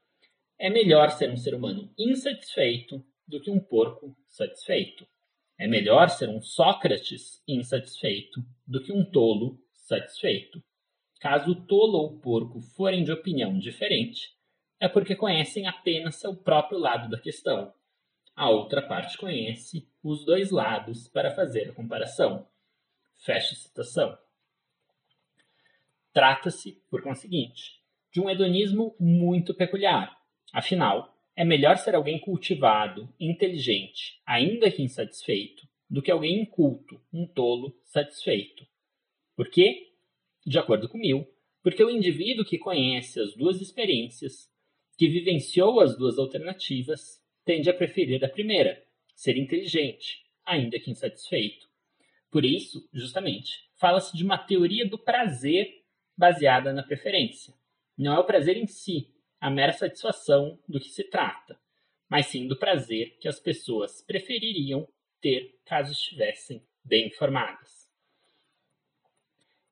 é 0.57 0.69
melhor 0.69 1.09
ser 1.11 1.29
um 1.29 1.35
ser 1.35 1.53
humano 1.53 1.93
insatisfeito 1.97 3.03
do 3.27 3.41
que 3.41 3.51
um 3.51 3.59
porco 3.59 4.15
satisfeito. 4.29 5.05
É 5.61 5.67
melhor 5.67 6.09
ser 6.09 6.27
um 6.27 6.41
Sócrates 6.41 7.39
insatisfeito 7.47 8.43
do 8.65 8.81
que 8.81 8.91
um 8.91 9.05
tolo 9.05 9.59
satisfeito. 9.71 10.59
Caso 11.19 11.51
o 11.51 11.55
tolo 11.67 11.99
ou 11.99 12.07
o 12.07 12.19
porco 12.19 12.59
forem 12.59 13.03
de 13.03 13.11
opinião 13.11 13.55
diferente, 13.59 14.35
é 14.79 14.87
porque 14.87 15.15
conhecem 15.15 15.67
apenas 15.67 16.15
seu 16.15 16.35
próprio 16.35 16.79
lado 16.79 17.11
da 17.11 17.19
questão. 17.19 17.71
A 18.35 18.49
outra 18.49 18.81
parte 18.81 19.19
conhece 19.19 19.87
os 20.01 20.25
dois 20.25 20.49
lados 20.49 21.07
para 21.07 21.29
fazer 21.29 21.69
a 21.69 21.73
comparação. 21.73 22.47
Fecha 23.17 23.53
citação. 23.53 24.17
Trata-se, 26.11 26.83
por 26.89 27.03
conseguinte, 27.03 27.83
de 28.11 28.19
um 28.19 28.27
hedonismo 28.27 28.95
muito 28.99 29.53
peculiar. 29.53 30.17
Afinal, 30.51 31.10
é 31.35 31.45
melhor 31.45 31.77
ser 31.77 31.95
alguém 31.95 32.19
cultivado, 32.19 33.13
inteligente, 33.19 34.19
ainda 34.25 34.69
que 34.69 34.83
insatisfeito, 34.83 35.67
do 35.89 36.01
que 36.01 36.11
alguém 36.11 36.41
inculto, 36.41 37.01
um 37.11 37.25
tolo, 37.25 37.77
satisfeito. 37.83 38.65
Por 39.35 39.49
quê? 39.49 39.93
De 40.45 40.57
acordo 40.57 40.87
com 40.89 40.97
Mill, 40.97 41.27
porque 41.61 41.83
o 41.83 41.89
indivíduo 41.89 42.45
que 42.45 42.57
conhece 42.57 43.19
as 43.19 43.35
duas 43.35 43.61
experiências, 43.61 44.49
que 44.97 45.07
vivenciou 45.07 45.79
as 45.79 45.97
duas 45.97 46.17
alternativas, 46.17 47.21
tende 47.43 47.69
a 47.69 47.73
preferir 47.73 48.23
a 48.23 48.29
primeira, 48.29 48.83
ser 49.15 49.37
inteligente, 49.37 50.23
ainda 50.45 50.79
que 50.79 50.91
insatisfeito. 50.91 51.67
Por 52.29 52.45
isso, 52.45 52.87
justamente, 52.93 53.69
fala-se 53.75 54.15
de 54.15 54.23
uma 54.23 54.37
teoria 54.37 54.87
do 54.87 54.97
prazer 54.97 55.83
baseada 56.17 56.71
na 56.71 56.83
preferência. 56.83 57.53
Não 57.97 58.13
é 58.13 58.19
o 58.19 58.23
prazer 58.23 58.57
em 58.57 58.67
si, 58.67 59.10
a 59.41 59.49
mera 59.49 59.73
satisfação 59.73 60.59
do 60.69 60.79
que 60.79 60.89
se 60.89 61.03
trata, 61.03 61.59
mas 62.07 62.27
sim 62.27 62.47
do 62.47 62.59
prazer 62.59 63.17
que 63.19 63.27
as 63.27 63.39
pessoas 63.39 64.03
prefeririam 64.03 64.87
ter 65.19 65.59
caso 65.65 65.91
estivessem 65.91 66.63
bem 66.83 67.07
informadas. 67.07 67.89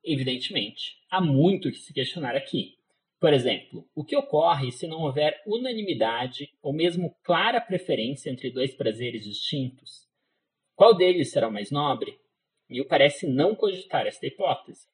Evidentemente, 0.02 0.98
há 1.08 1.20
muito 1.20 1.70
que 1.70 1.78
se 1.78 1.92
questionar 1.92 2.34
aqui. 2.34 2.78
Por 3.20 3.32
exemplo, 3.32 3.88
o 3.94 4.04
que 4.04 4.16
ocorre 4.16 4.72
se 4.72 4.88
não 4.88 5.02
houver 5.02 5.40
unanimidade 5.46 6.52
ou 6.60 6.72
mesmo 6.72 7.14
clara 7.22 7.60
preferência 7.60 8.28
entre 8.28 8.50
dois 8.50 8.74
prazeres 8.74 9.22
distintos? 9.22 10.08
Qual 10.74 10.96
deles 10.96 11.30
será 11.30 11.46
o 11.46 11.52
mais 11.52 11.70
nobre? 11.70 12.18
Mill 12.68 12.88
parece 12.88 13.28
não 13.28 13.54
cogitar 13.54 14.06
esta 14.06 14.26
hipótese. 14.26 14.88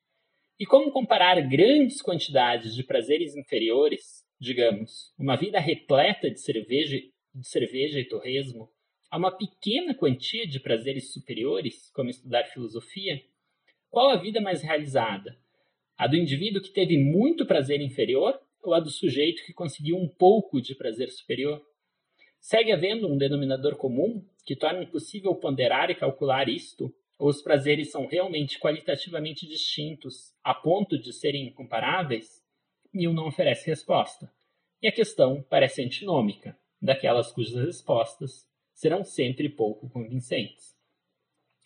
E 0.58 0.66
como 0.66 0.90
comparar 0.90 1.40
grandes 1.48 2.02
quantidades 2.02 2.74
de 2.74 2.82
prazeres 2.82 3.36
inferiores, 3.36 4.25
digamos, 4.38 5.12
uma 5.18 5.36
vida 5.36 5.58
repleta 5.58 6.30
de 6.30 6.40
cerveja, 6.40 6.96
de 7.34 7.46
cerveja 7.46 7.98
e 7.98 8.04
torresmo, 8.04 8.70
a 9.10 9.16
uma 9.16 9.30
pequena 9.30 9.94
quantia 9.94 10.46
de 10.46 10.60
prazeres 10.60 11.12
superiores, 11.12 11.90
como 11.94 12.10
estudar 12.10 12.44
filosofia? 12.44 13.22
Qual 13.90 14.10
a 14.10 14.16
vida 14.16 14.40
mais 14.40 14.62
realizada? 14.62 15.38
A 15.96 16.06
do 16.06 16.16
indivíduo 16.16 16.60
que 16.60 16.70
teve 16.70 16.98
muito 16.98 17.46
prazer 17.46 17.80
inferior 17.80 18.38
ou 18.62 18.74
a 18.74 18.80
do 18.80 18.90
sujeito 18.90 19.44
que 19.46 19.52
conseguiu 19.52 19.96
um 19.96 20.08
pouco 20.08 20.60
de 20.60 20.74
prazer 20.74 21.10
superior? 21.10 21.64
Segue 22.40 22.72
havendo 22.72 23.08
um 23.08 23.16
denominador 23.16 23.76
comum 23.76 24.24
que 24.44 24.54
torna 24.54 24.82
impossível 24.82 25.34
ponderar 25.34 25.90
e 25.90 25.94
calcular 25.94 26.48
isto, 26.48 26.94
ou 27.18 27.28
os 27.28 27.40
prazeres 27.42 27.90
são 27.90 28.06
realmente 28.06 28.58
qualitativamente 28.58 29.46
distintos 29.46 30.34
a 30.44 30.54
ponto 30.54 30.98
de 30.98 31.12
serem 31.12 31.48
incomparáveis? 31.48 32.45
Mill 32.92 33.12
não 33.12 33.28
oferece 33.28 33.66
resposta. 33.66 34.32
E 34.82 34.88
a 34.88 34.92
questão 34.92 35.42
parece 35.48 35.82
antinômica, 35.82 36.58
daquelas 36.80 37.32
cujas 37.32 37.64
respostas 37.64 38.46
serão 38.74 39.02
sempre 39.04 39.48
pouco 39.48 39.88
convincentes. 39.88 40.76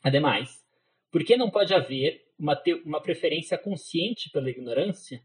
Ademais, 0.03 0.65
por 1.11 1.25
que 1.25 1.37
não 1.37 1.51
pode 1.51 1.75
haver 1.75 2.25
uma, 2.39 2.61
uma 2.85 3.03
preferência 3.03 3.59
consciente 3.59 4.31
pela 4.31 4.49
ignorância? 4.49 5.23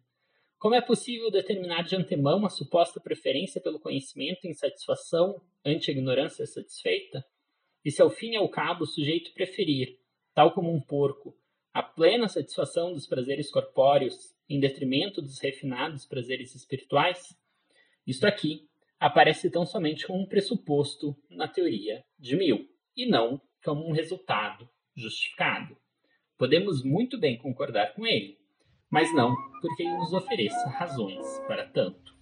Como 0.57 0.73
é 0.73 0.81
possível 0.81 1.29
determinar 1.29 1.83
de 1.83 1.95
antemão 1.95 2.45
a 2.45 2.49
suposta 2.49 2.99
preferência 2.99 3.61
pelo 3.61 3.79
conhecimento 3.79 4.45
em 4.47 4.53
satisfação 4.53 5.39
ante 5.63 5.89
a 5.89 5.93
ignorância 5.93 6.45
satisfeita? 6.45 7.23
E 7.83 7.91
se 7.91 8.01
ao 8.01 8.09
fim 8.09 8.31
e 8.31 8.35
ao 8.35 8.49
cabo 8.49 8.83
o 8.83 8.87
sujeito 8.87 9.31
preferir, 9.33 9.99
tal 10.33 10.53
como 10.53 10.73
um 10.73 10.81
porco, 10.81 11.37
a 11.71 11.83
plena 11.83 12.27
satisfação 12.27 12.93
dos 12.93 13.05
prazeres 13.05 13.51
corpóreos 13.51 14.34
em 14.49 14.59
detrimento 14.59 15.21
dos 15.21 15.39
refinados 15.39 16.05
prazeres 16.05 16.55
espirituais? 16.55 17.37
Isto 18.05 18.27
aqui 18.27 18.67
aparece 18.99 19.49
tão 19.49 19.65
somente 19.65 20.05
como 20.05 20.21
um 20.21 20.27
pressuposto 20.27 21.15
na 21.29 21.47
teoria 21.47 22.03
de 22.17 22.35
Mill, 22.35 22.67
e 22.95 23.05
não 23.05 23.41
como 23.63 23.87
um 23.87 23.91
resultado 23.91 24.69
justificado. 24.95 25.75
Podemos 26.37 26.83
muito 26.83 27.19
bem 27.19 27.37
concordar 27.37 27.93
com 27.93 28.05
ele, 28.05 28.37
mas 28.89 29.13
não 29.13 29.35
porque 29.61 29.83
ele 29.83 29.97
nos 29.97 30.13
ofereça 30.13 30.69
razões 30.69 31.39
para 31.47 31.65
tanto. 31.67 32.15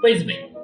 Pois 0.00 0.22
bem, 0.22 0.59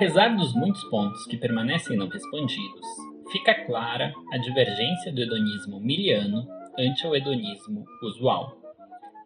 apesar 0.00 0.34
dos 0.34 0.54
muitos 0.54 0.82
pontos 0.84 1.26
que 1.26 1.36
permanecem 1.36 1.94
não 1.94 2.08
respondidos, 2.08 2.86
fica 3.30 3.66
clara 3.66 4.14
a 4.32 4.38
divergência 4.38 5.12
do 5.12 5.20
hedonismo 5.20 5.78
miliano 5.78 6.48
ante 6.78 7.06
o 7.06 7.14
hedonismo 7.14 7.84
usual. 8.02 8.58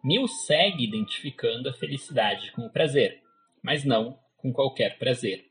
Mill 0.03 0.27
segue 0.27 0.83
identificando 0.83 1.69
a 1.69 1.73
felicidade 1.73 2.51
com 2.51 2.63
o 2.63 2.69
prazer, 2.69 3.23
mas 3.63 3.85
não 3.85 4.19
com 4.35 4.51
qualquer 4.51 4.97
prazer. 4.97 5.45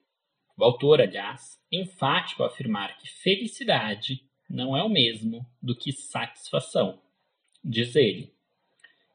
O 0.59 0.62
autor, 0.62 1.00
aliás, 1.00 1.59
é 1.73 1.78
enfático 1.78 2.43
ao 2.43 2.50
afirmar 2.50 2.99
que 2.99 3.09
felicidade 3.09 4.21
não 4.47 4.76
é 4.76 4.83
o 4.83 4.90
mesmo 4.90 5.40
do 5.62 5.75
que 5.75 5.90
satisfação. 5.90 7.00
Diz 7.64 7.97
ele: 7.97 8.35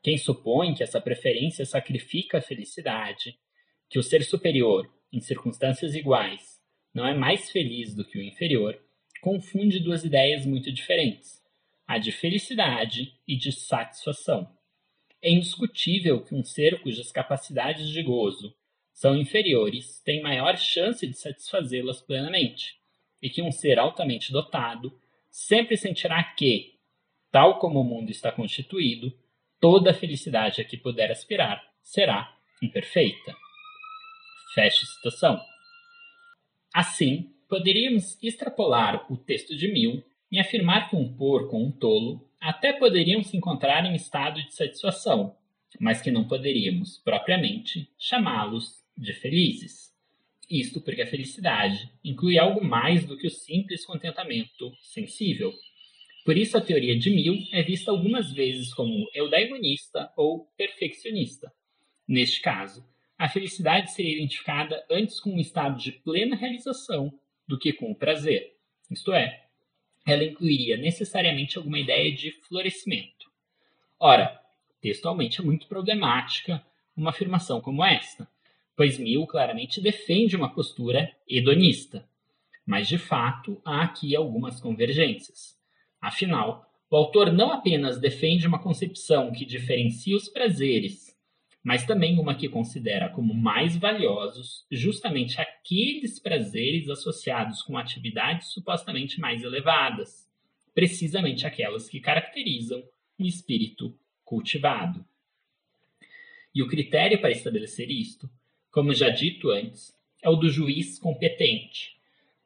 quem 0.02 0.18
supõe 0.18 0.74
que 0.74 0.82
essa 0.82 1.00
preferência 1.00 1.68
sacrifica 1.68 2.40
a 2.40 2.42
felicidade, 2.42 3.38
que 3.88 4.00
o 4.00 4.04
ser 4.04 4.24
superior, 4.24 4.90
em 5.12 5.20
circunstâncias 5.20 5.96
iguais, 5.96 6.60
não 6.94 7.08
é 7.08 7.14
mais 7.14 7.52
feliz 7.52 7.96
do 7.96 8.06
que 8.06 8.18
o 8.18 8.22
inferior, 8.22 8.80
confunde 9.22 9.80
duas 9.80 10.04
ideias 10.04 10.46
muito 10.46 10.72
diferentes, 10.72 11.42
a 11.88 11.98
de 11.98 12.12
felicidade 12.12 13.14
e 13.28 13.36
de 13.36 13.52
satisfação. 13.52 14.50
É 15.22 15.30
indiscutível 15.30 16.24
que 16.24 16.34
um 16.34 16.44
ser 16.44 16.82
cujas 16.82 17.12
capacidades 17.12 17.90
de 17.90 18.02
gozo 18.02 18.56
são 18.94 19.16
inferiores 19.16 20.02
tem 20.04 20.22
maior 20.22 20.58
chance 20.58 21.06
de 21.06 21.18
satisfazê-las 21.18 22.02
plenamente, 22.02 22.76
e 23.22 23.30
que 23.30 23.42
um 23.42 23.52
ser 23.52 23.80
altamente 23.80 24.32
dotado 24.32 24.98
sempre 25.30 25.78
sentirá 25.78 26.24
que, 26.24 26.76
tal 27.32 27.60
como 27.60 27.82
o 27.82 27.84
mundo 27.84 28.10
está 28.10 28.32
constituído, 28.32 29.14
toda 29.60 29.92
a 29.92 29.94
felicidade 29.94 30.62
a 30.62 30.66
que 30.66 30.78
puder 30.78 31.12
aspirar 31.12 31.62
será 31.82 32.34
imperfeita. 32.62 33.36
Feche 34.54 34.86
citação. 34.86 35.40
Assim, 36.74 37.32
poderíamos 37.48 38.18
extrapolar 38.22 39.12
o 39.12 39.18
texto 39.18 39.56
de 39.56 39.72
Mill 39.72 40.04
e 40.32 40.40
afirmar 40.40 40.90
que 40.90 40.96
um 40.96 41.12
porco 41.14 41.56
ou 41.56 41.66
um 41.66 41.72
tolo 41.72 42.30
até 42.40 42.74
poderiam 42.74 43.24
se 43.24 43.36
encontrar 43.36 43.86
em 43.86 43.96
estado 43.96 44.42
de 44.42 44.54
satisfação, 44.54 45.36
mas 45.80 46.02
que 46.02 46.12
não 46.12 46.28
poderíamos, 46.28 46.98
propriamente, 47.00 47.90
chamá-los 47.98 48.84
de 48.98 49.14
felizes. 49.14 49.94
Isto 50.50 50.82
porque 50.82 51.02
a 51.02 51.08
felicidade 51.08 51.92
inclui 52.04 52.40
algo 52.40 52.64
mais 52.64 53.06
do 53.06 53.18
que 53.18 53.28
o 53.28 53.32
simples 53.32 53.86
contentamento 53.86 54.74
sensível. 54.82 55.54
Por 56.26 56.36
isso, 56.38 56.58
a 56.58 56.62
teoria 56.62 56.98
de 56.98 57.10
Mill 57.10 57.48
é 57.52 57.62
vista 57.62 57.92
algumas 57.92 58.32
vezes 58.32 58.74
como 58.74 59.10
eudaimonista 59.14 60.12
ou 60.18 60.46
perfeccionista. 60.58 61.52
Neste 62.08 62.42
caso, 62.42 62.84
a 63.20 63.28
felicidade 63.28 63.92
seria 63.92 64.16
identificada 64.16 64.82
antes 64.90 65.20
com 65.20 65.32
um 65.32 65.40
estado 65.40 65.78
de 65.78 65.92
plena 65.92 66.38
realização 66.38 67.14
do 67.46 67.60
que 67.60 67.74
com 67.74 67.92
o 67.92 67.96
prazer. 67.96 68.56
Isto 68.90 69.12
é, 69.12 69.44
ela 70.08 70.24
incluiria 70.24 70.78
necessariamente 70.78 71.58
alguma 71.58 71.78
ideia 71.78 72.16
de 72.16 72.32
florescimento. 72.48 73.30
Ora, 74.00 74.40
textualmente 74.80 75.42
é 75.42 75.44
muito 75.44 75.68
problemática 75.68 76.66
uma 76.96 77.10
afirmação 77.10 77.60
como 77.60 77.84
esta, 77.84 78.26
pois 78.74 78.98
Mill 78.98 79.28
claramente 79.28 79.82
defende 79.82 80.38
uma 80.38 80.54
postura 80.54 81.14
hedonista. 81.28 82.08
Mas, 82.66 82.88
de 82.88 82.98
fato, 82.98 83.62
há 83.66 83.82
aqui 83.82 84.16
algumas 84.16 84.62
convergências. 84.62 85.58
Afinal, 86.00 86.66
o 86.90 86.96
autor 86.96 87.34
não 87.34 87.52
apenas 87.52 88.00
defende 88.00 88.48
uma 88.48 88.64
concepção 88.64 89.30
que 89.34 89.44
diferencia 89.44 90.16
os 90.16 90.30
prazeres 90.30 91.09
mas 91.70 91.86
também 91.86 92.18
uma 92.18 92.34
que 92.34 92.50
considera 92.50 93.10
como 93.10 93.32
mais 93.32 93.78
valiosos 93.78 94.66
justamente 94.72 95.40
aqueles 95.40 96.18
prazeres 96.18 96.90
associados 96.90 97.62
com 97.62 97.78
atividades 97.78 98.48
supostamente 98.48 99.20
mais 99.20 99.44
elevadas, 99.44 100.28
precisamente 100.74 101.46
aquelas 101.46 101.88
que 101.88 102.00
caracterizam 102.00 102.84
um 103.20 103.26
espírito 103.28 103.96
cultivado. 104.26 105.06
E 106.56 106.64
o 106.64 106.68
critério 106.68 107.22
para 107.22 107.30
estabelecer 107.30 107.92
isto, 107.92 108.28
como 108.72 108.92
já 108.92 109.10
dito 109.10 109.52
antes, 109.52 109.96
é 110.24 110.28
o 110.28 110.36
do 110.36 110.50
juiz 110.50 110.98
competente. 110.98 112.00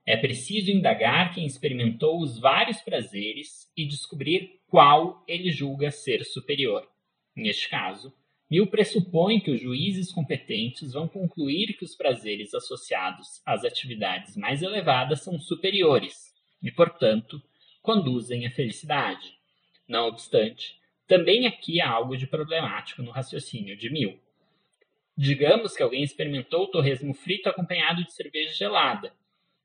É 0.06 0.18
preciso 0.18 0.70
indagar 0.70 1.34
quem 1.34 1.46
experimentou 1.46 2.22
os 2.22 2.38
vários 2.38 2.82
prazeres 2.82 3.72
e 3.78 3.86
descobrir 3.86 4.60
qual 4.68 5.24
ele 5.26 5.50
julga 5.50 5.92
ser 5.92 6.26
superior. 6.26 6.86
Neste 7.34 7.70
caso, 7.70 8.14
Mill 8.54 8.68
pressupõe 8.68 9.40
que 9.40 9.50
os 9.50 9.60
juízes 9.60 10.12
competentes 10.12 10.94
vão 10.94 11.08
concluir 11.08 11.74
que 11.74 11.84
os 11.84 11.96
prazeres 11.96 12.54
associados 12.54 13.42
às 13.44 13.66
atividades 13.66 14.38
mais 14.38 14.62
elevadas 14.62 15.24
são 15.24 15.40
superiores 15.40 16.32
e, 16.62 16.72
portanto, 16.72 17.42
conduzem 17.82 18.46
à 18.46 18.52
felicidade. 18.52 19.40
Não 19.88 20.06
obstante, 20.06 20.80
também 21.08 21.48
aqui 21.48 21.82
há 21.82 21.90
algo 21.90 22.16
de 22.16 22.28
problemático 22.28 23.02
no 23.02 23.10
raciocínio 23.10 23.76
de 23.76 23.90
Mill. 23.90 24.20
Digamos 25.18 25.76
que 25.76 25.82
alguém 25.82 26.04
experimentou 26.04 26.66
o 26.66 26.68
torresmo 26.70 27.16
frito 27.16 27.50
acompanhado 27.50 28.04
de 28.04 28.14
cerveja 28.14 28.54
gelada 28.54 29.12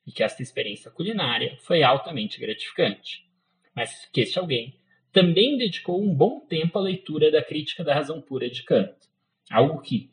e 0.07 0.11
que 0.11 0.23
esta 0.23 0.43
experiência 0.43 0.91
culinária 0.91 1.59
foi 1.61 1.83
altamente 1.83 2.41
gratificante, 2.41 3.23
mas 3.75 4.07
que 4.07 4.23
este 4.23 4.39
alguém 4.39 4.78
também 5.13 5.57
dedicou 5.57 6.03
um 6.03 6.15
bom 6.15 6.41
tempo 6.41 6.79
à 6.79 6.83
leitura 6.83 7.31
da 7.31 7.43
Crítica 7.43 7.83
da 7.83 7.95
Razão 7.95 8.21
Pura 8.21 8.49
de 8.49 8.63
Kant, 8.63 8.95
algo 9.51 9.81
que, 9.81 10.11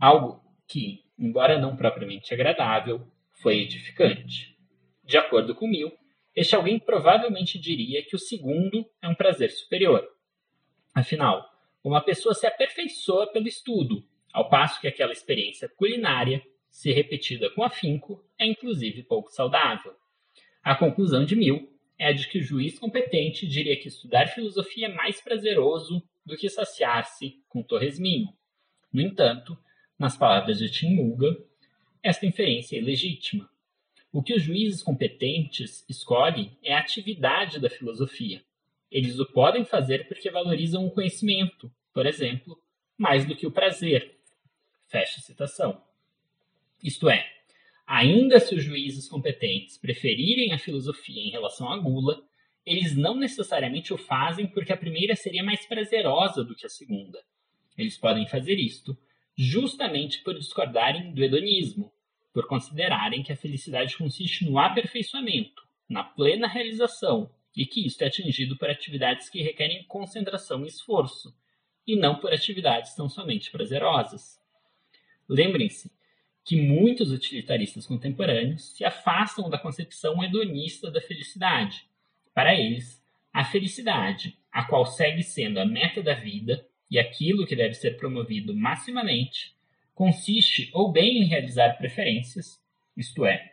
algo 0.00 0.42
que 0.66 1.02
embora 1.18 1.58
não 1.58 1.76
propriamente 1.76 2.34
agradável, 2.34 3.06
foi 3.32 3.58
edificante. 3.60 4.56
De 5.04 5.16
acordo 5.16 5.54
com 5.54 5.68
Mill, 5.68 5.92
este 6.34 6.54
alguém 6.54 6.78
provavelmente 6.78 7.58
diria 7.58 8.02
que 8.04 8.16
o 8.16 8.18
segundo 8.18 8.88
é 9.00 9.08
um 9.08 9.14
prazer 9.14 9.50
superior. 9.50 10.08
Afinal, 10.94 11.48
uma 11.84 12.00
pessoa 12.00 12.34
se 12.34 12.46
aperfeiçoa 12.46 13.26
pelo 13.32 13.46
estudo, 13.46 14.04
ao 14.32 14.48
passo 14.48 14.80
que 14.80 14.88
aquela 14.88 15.12
experiência 15.12 15.68
culinária, 15.68 16.42
se 16.70 16.90
repetida 16.90 17.50
com 17.50 17.62
afinco, 17.62 18.24
é 18.38 18.46
inclusive 18.46 19.02
pouco 19.02 19.30
saudável. 19.30 19.94
A 20.62 20.74
conclusão 20.74 21.24
de 21.24 21.36
Mill 21.36 21.68
é 21.98 22.12
de 22.12 22.28
que 22.28 22.38
o 22.38 22.42
juiz 22.42 22.78
competente 22.78 23.46
diria 23.46 23.80
que 23.80 23.88
estudar 23.88 24.26
filosofia 24.28 24.86
é 24.86 24.94
mais 24.94 25.20
prazeroso 25.20 26.02
do 26.24 26.36
que 26.36 26.48
saciar-se 26.48 27.42
com 27.48 27.62
torresminho. 27.62 28.28
No 28.92 29.00
entanto, 29.00 29.56
nas 29.98 30.16
palavras 30.16 30.58
de 30.58 30.70
Tim 30.70 30.94
Muga, 30.94 31.36
esta 32.02 32.26
inferência 32.26 32.76
é 32.76 32.80
ilegítima. 32.80 33.48
O 34.12 34.22
que 34.22 34.34
os 34.34 34.42
juízes 34.42 34.82
competentes 34.82 35.84
escolhem 35.88 36.56
é 36.62 36.74
a 36.74 36.80
atividade 36.80 37.58
da 37.58 37.70
filosofia. 37.70 38.44
Eles 38.90 39.18
o 39.18 39.24
podem 39.24 39.64
fazer 39.64 40.06
porque 40.06 40.30
valorizam 40.30 40.84
o 40.84 40.90
conhecimento, 40.90 41.72
por 41.94 42.04
exemplo, 42.04 42.60
mais 42.98 43.24
do 43.24 43.34
que 43.34 43.46
o 43.46 43.50
prazer. 43.50 44.18
Fecha 44.86 45.20
citação. 45.20 45.82
Isto 46.82 47.08
é, 47.08 47.31
ainda 47.92 48.40
se 48.40 48.54
os 48.54 48.64
juízes 48.64 49.06
competentes 49.06 49.76
preferirem 49.76 50.54
a 50.54 50.58
filosofia 50.58 51.20
em 51.20 51.28
relação 51.28 51.70
à 51.70 51.76
gula, 51.76 52.24
eles 52.64 52.96
não 52.96 53.14
necessariamente 53.14 53.92
o 53.92 53.98
fazem 53.98 54.46
porque 54.46 54.72
a 54.72 54.76
primeira 54.78 55.14
seria 55.14 55.44
mais 55.44 55.66
prazerosa 55.66 56.42
do 56.42 56.54
que 56.54 56.64
a 56.64 56.70
segunda. 56.70 57.22
Eles 57.76 57.98
podem 57.98 58.26
fazer 58.26 58.54
isto 58.54 58.96
justamente 59.36 60.22
por 60.22 60.38
discordarem 60.38 61.12
do 61.12 61.22
hedonismo, 61.22 61.92
por 62.32 62.46
considerarem 62.46 63.22
que 63.22 63.30
a 63.30 63.36
felicidade 63.36 63.98
consiste 63.98 64.46
no 64.46 64.58
aperfeiçoamento, 64.58 65.62
na 65.86 66.02
plena 66.02 66.48
realização, 66.48 67.30
e 67.54 67.66
que 67.66 67.86
isto 67.86 68.00
é 68.00 68.06
atingido 68.06 68.56
por 68.56 68.70
atividades 68.70 69.28
que 69.28 69.42
requerem 69.42 69.84
concentração 69.84 70.64
e 70.64 70.68
esforço, 70.68 71.36
e 71.86 71.94
não 71.94 72.14
por 72.18 72.32
atividades 72.32 72.94
tão 72.94 73.06
somente 73.10 73.50
prazerosas. 73.50 74.40
Lembrem-se 75.28 75.92
que 76.44 76.60
muitos 76.60 77.12
utilitaristas 77.12 77.86
contemporâneos 77.86 78.76
se 78.76 78.84
afastam 78.84 79.48
da 79.48 79.58
concepção 79.58 80.22
hedonista 80.22 80.90
da 80.90 81.00
felicidade. 81.00 81.84
Para 82.34 82.54
eles, 82.54 83.02
a 83.32 83.44
felicidade, 83.44 84.36
a 84.50 84.64
qual 84.64 84.84
segue 84.84 85.22
sendo 85.22 85.60
a 85.60 85.64
meta 85.64 86.02
da 86.02 86.14
vida 86.14 86.66
e 86.90 86.98
aquilo 86.98 87.46
que 87.46 87.56
deve 87.56 87.74
ser 87.74 87.96
promovido 87.96 88.54
maximamente, 88.54 89.54
consiste 89.94 90.70
ou 90.72 90.90
bem 90.90 91.18
em 91.18 91.26
realizar 91.26 91.78
preferências, 91.78 92.60
isto 92.96 93.24
é, 93.24 93.52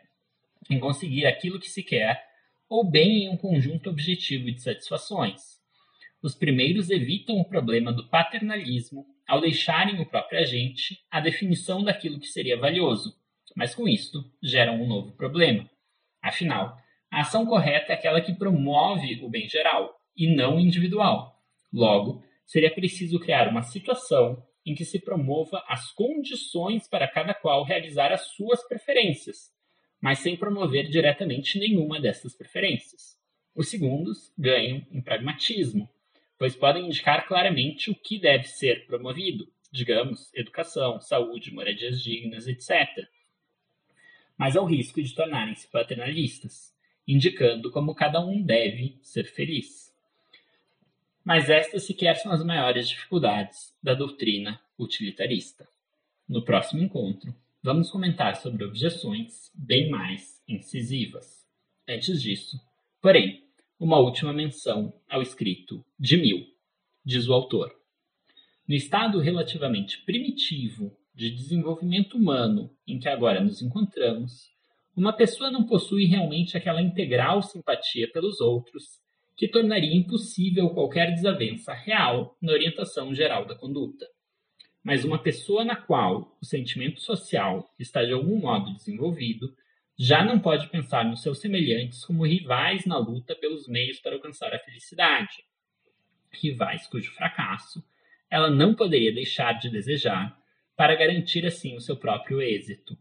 em 0.68 0.78
conseguir 0.78 1.26
aquilo 1.26 1.60
que 1.60 1.70
se 1.70 1.82
quer, 1.82 2.28
ou 2.68 2.84
bem 2.84 3.24
em 3.24 3.28
um 3.28 3.36
conjunto 3.36 3.88
objetivo 3.88 4.50
de 4.50 4.60
satisfações. 4.60 5.60
Os 6.22 6.34
primeiros 6.34 6.90
evitam 6.90 7.38
o 7.38 7.44
problema 7.44 7.92
do 7.92 8.06
paternalismo 8.08 9.06
ao 9.30 9.40
deixarem 9.40 10.00
o 10.00 10.06
próprio 10.06 10.40
agente 10.40 10.98
a 11.08 11.20
definição 11.20 11.84
daquilo 11.84 12.18
que 12.18 12.26
seria 12.26 12.58
valioso, 12.58 13.16
mas 13.54 13.76
com 13.76 13.86
isto 13.86 14.24
geram 14.42 14.82
um 14.82 14.88
novo 14.88 15.12
problema. 15.12 15.70
Afinal, 16.20 16.76
a 17.08 17.20
ação 17.20 17.46
correta 17.46 17.92
é 17.92 17.94
aquela 17.94 18.20
que 18.20 18.34
promove 18.34 19.22
o 19.22 19.30
bem 19.30 19.48
geral 19.48 19.94
e 20.16 20.26
não 20.34 20.56
o 20.56 20.60
individual. 20.60 21.40
Logo, 21.72 22.24
seria 22.44 22.74
preciso 22.74 23.20
criar 23.20 23.46
uma 23.46 23.62
situação 23.62 24.44
em 24.66 24.74
que 24.74 24.84
se 24.84 24.98
promova 24.98 25.62
as 25.68 25.92
condições 25.92 26.88
para 26.88 27.06
cada 27.06 27.32
qual 27.32 27.62
realizar 27.62 28.12
as 28.12 28.22
suas 28.32 28.66
preferências, 28.66 29.52
mas 30.02 30.18
sem 30.18 30.36
promover 30.36 30.88
diretamente 30.88 31.56
nenhuma 31.56 32.00
dessas 32.00 32.36
preferências. 32.36 33.16
Os 33.54 33.70
segundos 33.70 34.32
ganham 34.36 34.84
em 34.90 35.00
pragmatismo, 35.00 35.88
pois 36.40 36.56
podem 36.56 36.86
indicar 36.86 37.28
claramente 37.28 37.90
o 37.90 37.94
que 37.94 38.18
deve 38.18 38.44
ser 38.44 38.86
promovido, 38.86 39.46
digamos, 39.70 40.32
educação, 40.32 40.98
saúde, 40.98 41.52
moradias 41.52 42.02
dignas, 42.02 42.48
etc. 42.48 43.06
Mas 44.38 44.56
ao 44.56 44.64
risco 44.64 45.02
de 45.02 45.14
tornarem-se 45.14 45.70
paternalistas, 45.70 46.74
indicando 47.06 47.70
como 47.70 47.94
cada 47.94 48.24
um 48.24 48.42
deve 48.42 48.98
ser 49.02 49.24
feliz. 49.24 49.94
Mas 51.22 51.50
estas 51.50 51.82
sequer 51.82 52.16
são 52.16 52.32
as 52.32 52.42
maiores 52.42 52.88
dificuldades 52.88 53.76
da 53.82 53.92
doutrina 53.92 54.58
utilitarista. 54.78 55.68
No 56.26 56.42
próximo 56.42 56.82
encontro, 56.82 57.36
vamos 57.62 57.90
comentar 57.90 58.36
sobre 58.36 58.64
objeções 58.64 59.52
bem 59.54 59.90
mais 59.90 60.42
incisivas. 60.48 61.46
Antes 61.86 62.22
disso, 62.22 62.58
porém, 63.02 63.44
uma 63.80 63.98
última 63.98 64.32
menção 64.32 64.92
ao 65.08 65.22
escrito 65.22 65.84
de 65.98 66.16
Mill, 66.16 66.46
diz 67.04 67.26
o 67.26 67.32
autor. 67.32 67.74
No 68.68 68.74
estado 68.74 69.18
relativamente 69.18 70.04
primitivo 70.04 70.96
de 71.14 71.30
desenvolvimento 71.30 72.16
humano 72.16 72.70
em 72.86 72.98
que 72.98 73.08
agora 73.08 73.42
nos 73.42 73.62
encontramos, 73.62 74.50
uma 74.94 75.12
pessoa 75.12 75.50
não 75.50 75.64
possui 75.64 76.04
realmente 76.04 76.56
aquela 76.56 76.82
integral 76.82 77.42
simpatia 77.42 78.08
pelos 78.12 78.40
outros 78.40 79.00
que 79.36 79.48
tornaria 79.48 79.96
impossível 79.96 80.70
qualquer 80.70 81.12
desavença 81.14 81.72
real 81.72 82.36
na 82.40 82.52
orientação 82.52 83.14
geral 83.14 83.46
da 83.46 83.56
conduta 83.56 84.06
mas 84.82 85.04
uma 85.04 85.18
pessoa 85.18 85.64
na 85.64 85.76
qual 85.76 86.36
o 86.40 86.44
sentimento 86.44 87.00
social 87.00 87.70
está 87.78 88.04
de 88.04 88.12
algum 88.12 88.38
modo 88.38 88.74
desenvolvido 88.74 89.54
já 90.02 90.24
não 90.24 90.40
pode 90.40 90.66
pensar 90.68 91.04
nos 91.04 91.20
seus 91.20 91.42
semelhantes 91.42 92.06
como 92.06 92.24
rivais 92.24 92.86
na 92.86 92.96
luta 92.96 93.36
pelos 93.36 93.68
meios 93.68 94.00
para 94.00 94.14
alcançar 94.14 94.54
a 94.54 94.58
felicidade. 94.58 95.44
Rivais 96.32 96.86
cujo 96.86 97.12
fracasso 97.12 97.84
ela 98.30 98.48
não 98.48 98.74
poderia 98.74 99.12
deixar 99.12 99.58
de 99.58 99.68
desejar 99.68 100.34
para 100.74 100.96
garantir 100.96 101.44
assim 101.44 101.76
o 101.76 101.82
seu 101.82 101.98
próprio 101.98 102.40
êxito. 102.40 102.96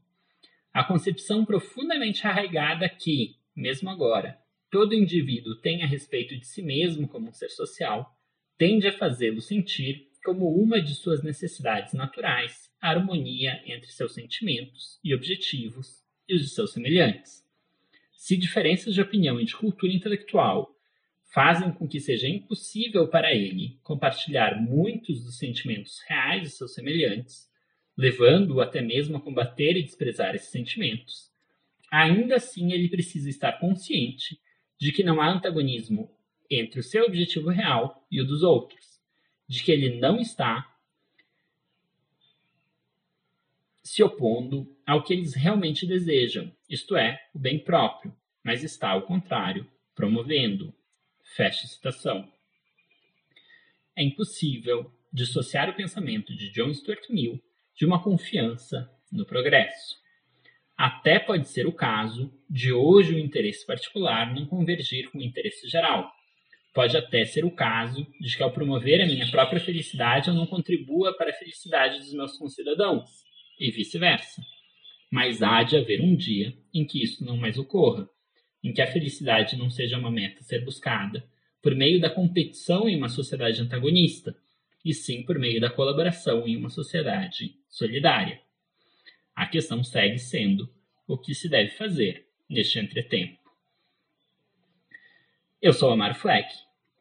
A 0.73 0.83
concepção 0.83 1.45
profundamente 1.45 2.27
arraigada 2.27 2.89
que, 2.89 3.37
mesmo 3.55 3.89
agora, 3.89 4.37
todo 4.69 4.93
indivíduo 4.93 5.55
tem 5.55 5.83
a 5.83 5.87
respeito 5.87 6.37
de 6.37 6.45
si 6.45 6.61
mesmo 6.61 7.07
como 7.07 7.29
um 7.29 7.33
ser 7.33 7.49
social, 7.49 8.13
tende 8.57 8.89
a 8.89 8.97
fazê-lo 8.97 9.39
sentir 9.39 10.09
como 10.21 10.53
uma 10.53 10.81
de 10.81 10.93
suas 10.95 11.23
necessidades 11.23 11.93
naturais 11.93 12.69
a 12.81 12.89
harmonia 12.89 13.63
entre 13.65 13.89
seus 13.89 14.13
sentimentos 14.13 14.99
e 15.01 15.15
objetivos 15.15 16.08
e 16.29 16.35
os 16.35 16.43
de 16.43 16.49
seus 16.49 16.71
semelhantes. 16.71 17.43
Se 18.13 18.37
diferenças 18.37 18.93
de 18.93 19.01
opinião 19.01 19.39
e 19.39 19.45
de 19.45 19.55
cultura 19.55 19.91
intelectual 19.91 20.75
fazem 21.33 21.71
com 21.71 21.87
que 21.87 21.99
seja 21.99 22.27
impossível 22.27 23.07
para 23.07 23.33
ele 23.33 23.79
compartilhar 23.83 24.61
muitos 24.61 25.23
dos 25.23 25.37
sentimentos 25.37 25.99
reais 26.07 26.43
de 26.43 26.49
seus 26.49 26.73
semelhantes, 26.73 27.49
levando-o 27.97 28.61
até 28.61 28.81
mesmo 28.81 29.17
a 29.17 29.21
combater 29.21 29.75
e 29.75 29.83
desprezar 29.83 30.35
esses 30.35 30.49
sentimentos, 30.49 31.29
ainda 31.91 32.35
assim 32.35 32.71
ele 32.71 32.87
precisa 32.87 33.29
estar 33.29 33.59
consciente 33.59 34.39
de 34.79 34.91
que 34.91 35.03
não 35.03 35.19
há 35.19 35.29
antagonismo 35.29 36.09
entre 36.49 36.79
o 36.79 36.83
seu 36.83 37.05
objetivo 37.05 37.49
real 37.49 38.05
e 38.11 38.21
o 38.21 38.25
dos 38.25 38.41
outros 38.43 38.89
de 39.47 39.63
que 39.63 39.71
ele 39.71 39.99
não 39.99 40.19
está 40.19 40.71
se 43.89 44.03
opondo 44.03 44.67
ao 44.85 45.01
que 45.01 45.11
eles 45.11 45.33
realmente 45.33 45.83
desejam, 45.83 46.51
isto 46.69 46.95
é, 46.95 47.19
o 47.33 47.39
bem 47.39 47.57
próprio, 47.57 48.15
mas 48.43 48.63
está, 48.63 48.91
ao 48.91 49.01
contrário, 49.01 49.67
promovendo. 49.95 50.71
Fecha 51.35 51.65
citação. 51.65 52.31
É 53.95 54.03
impossível 54.03 54.91
dissociar 55.11 55.71
o 55.71 55.75
pensamento 55.75 56.35
de 56.35 56.51
John 56.51 56.71
Stuart 56.71 57.09
Mill 57.09 57.41
de 57.75 57.83
uma 57.83 58.01
confiança 58.01 58.87
no 59.11 59.25
progresso. 59.25 59.97
Até 60.77 61.17
pode 61.17 61.49
ser 61.49 61.65
o 61.65 61.73
caso 61.73 62.31
de 62.47 62.71
hoje 62.71 63.15
o 63.15 63.19
interesse 63.19 63.65
particular 63.65 64.33
não 64.35 64.45
convergir 64.45 65.09
com 65.09 65.17
o 65.17 65.23
interesse 65.23 65.67
geral, 65.67 66.11
Pode 66.71 66.95
até 66.95 67.25
ser 67.25 67.43
o 67.45 67.51
caso 67.51 68.05
de 68.21 68.37
que, 68.37 68.43
ao 68.43 68.51
promover 68.51 69.01
a 69.01 69.05
minha 69.07 69.29
própria 69.31 69.59
felicidade, 69.59 70.29
eu 70.29 70.35
não 70.35 70.45
contribua 70.45 71.17
para 71.17 71.31
a 71.31 71.33
felicidade 71.33 71.97
dos 71.97 72.13
meus 72.13 72.37
concidadãos, 72.37 73.09
e 73.59 73.69
vice-versa. 73.71 74.41
Mas 75.11 75.41
há 75.41 75.63
de 75.63 75.75
haver 75.75 76.01
um 76.01 76.15
dia 76.15 76.55
em 76.73 76.85
que 76.85 77.03
isso 77.03 77.25
não 77.25 77.35
mais 77.35 77.57
ocorra, 77.57 78.07
em 78.63 78.71
que 78.71 78.81
a 78.81 78.87
felicidade 78.91 79.57
não 79.57 79.69
seja 79.69 79.97
uma 79.97 80.11
meta 80.11 80.39
a 80.39 80.43
ser 80.43 80.63
buscada 80.63 81.27
por 81.61 81.75
meio 81.75 81.99
da 81.99 82.09
competição 82.09 82.87
em 82.87 82.95
uma 82.95 83.09
sociedade 83.09 83.61
antagonista, 83.61 84.35
e 84.83 84.93
sim 84.93 85.23
por 85.23 85.37
meio 85.37 85.59
da 85.59 85.69
colaboração 85.69 86.47
em 86.47 86.55
uma 86.55 86.69
sociedade 86.69 87.55
solidária. 87.67 88.41
A 89.35 89.45
questão 89.45 89.83
segue 89.83 90.17
sendo 90.17 90.69
o 91.07 91.17
que 91.17 91.33
se 91.33 91.49
deve 91.49 91.71
fazer 91.71 92.25
neste 92.49 92.79
entretempo. 92.79 93.39
Eu 95.61 95.73
sou 95.73 95.91
Amaro 95.91 96.15
Fleck, 96.15 96.47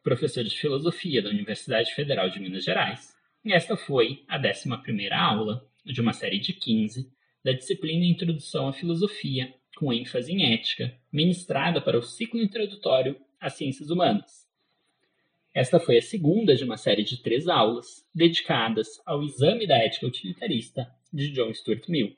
professor 0.03 0.43
de 0.43 0.57
Filosofia 0.57 1.21
da 1.21 1.29
Universidade 1.29 1.93
Federal 1.93 2.29
de 2.29 2.39
Minas 2.39 2.65
Gerais, 2.65 3.15
e 3.45 3.53
esta 3.53 3.77
foi 3.77 4.25
a 4.27 4.37
11ª 4.37 5.11
aula 5.13 5.68
de 5.85 6.01
uma 6.01 6.13
série 6.13 6.39
de 6.39 6.53
15 6.53 7.11
da 7.43 7.51
disciplina 7.51 8.05
Introdução 8.05 8.67
à 8.67 8.73
Filosofia, 8.73 9.53
com 9.75 9.93
ênfase 9.93 10.31
em 10.31 10.53
ética, 10.53 10.93
ministrada 11.11 11.81
para 11.81 11.97
o 11.97 12.03
ciclo 12.03 12.41
introdutório 12.41 13.15
às 13.39 13.53
ciências 13.53 13.89
humanas. 13.89 14.47
Esta 15.53 15.79
foi 15.79 15.97
a 15.97 16.01
segunda 16.01 16.55
de 16.55 16.63
uma 16.63 16.77
série 16.77 17.03
de 17.03 17.21
três 17.21 17.47
aulas 17.47 18.05
dedicadas 18.13 18.87
ao 19.05 19.23
exame 19.23 19.65
da 19.65 19.77
ética 19.77 20.05
utilitarista 20.05 20.87
de 21.11 21.31
John 21.31 21.53
Stuart 21.53 21.87
Mill. 21.87 22.15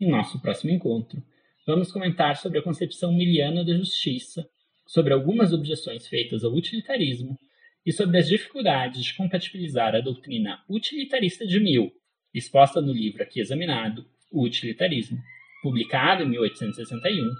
Em 0.00 0.08
nosso 0.08 0.40
próximo 0.40 0.70
encontro, 0.70 1.22
vamos 1.66 1.90
comentar 1.90 2.36
sobre 2.36 2.58
a 2.58 2.62
concepção 2.62 3.12
miliana 3.12 3.64
da 3.64 3.74
justiça 3.74 4.48
sobre 4.86 5.12
algumas 5.12 5.52
objeções 5.52 6.06
feitas 6.08 6.42
ao 6.42 6.52
utilitarismo 6.52 7.38
e 7.84 7.92
sobre 7.92 8.18
as 8.18 8.26
dificuldades 8.26 9.04
de 9.04 9.14
compatibilizar 9.14 9.94
a 9.94 10.00
doutrina 10.00 10.62
utilitarista 10.68 11.46
de 11.46 11.60
Mill, 11.60 11.92
exposta 12.38 12.80
no 12.80 12.92
livro 12.92 13.22
aqui 13.22 13.40
examinado, 13.40 14.06
O 14.30 14.44
Utilitarismo, 14.44 15.18
publicado 15.62 16.22
em 16.22 16.28
1861. 16.28 17.30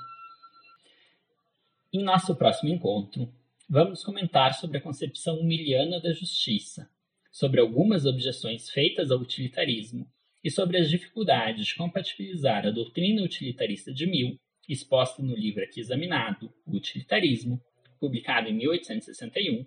Em 1.93 2.03
nosso 2.03 2.35
próximo 2.37 2.73
encontro, 2.73 3.33
vamos 3.69 4.03
comentar 4.03 4.55
sobre 4.55 4.79
a 4.79 4.81
concepção 4.81 5.43
miliana 5.43 6.01
da 6.01 6.13
justiça, 6.13 6.91
sobre 7.31 7.61
algumas 7.61 8.05
objeções 8.05 8.69
feitas 8.71 9.11
ao 9.11 9.19
utilitarismo 9.19 10.07
e 10.43 10.51
sobre 10.51 10.79
as 10.79 10.89
dificuldades 10.89 11.67
de 11.67 11.75
compatibilizar 11.75 12.67
a 12.67 12.71
doutrina 12.71 13.23
utilitarista 13.23 13.93
de 13.93 14.07
Mill, 14.07 14.39
exposta 14.69 15.23
no 15.23 15.35
livro 15.35 15.63
aqui 15.63 15.81
examinado, 15.81 16.53
O 16.67 16.77
Utilitarismo, 16.77 17.61
publicado 17.99 18.49
em 18.49 18.55
1861, 18.55 19.65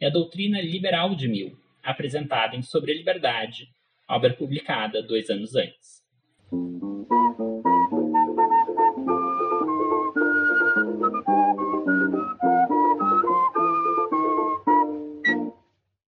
e 0.00 0.04
a 0.04 0.10
doutrina 0.10 0.60
liberal 0.60 1.14
de 1.14 1.28
Mill, 1.28 1.58
apresentada 1.82 2.56
em 2.56 2.62
Sobre 2.62 2.92
a 2.92 2.94
Liberdade, 2.94 3.68
obra 4.08 4.34
publicada 4.34 5.02
dois 5.02 5.28
anos 5.30 5.54
antes. 5.56 6.04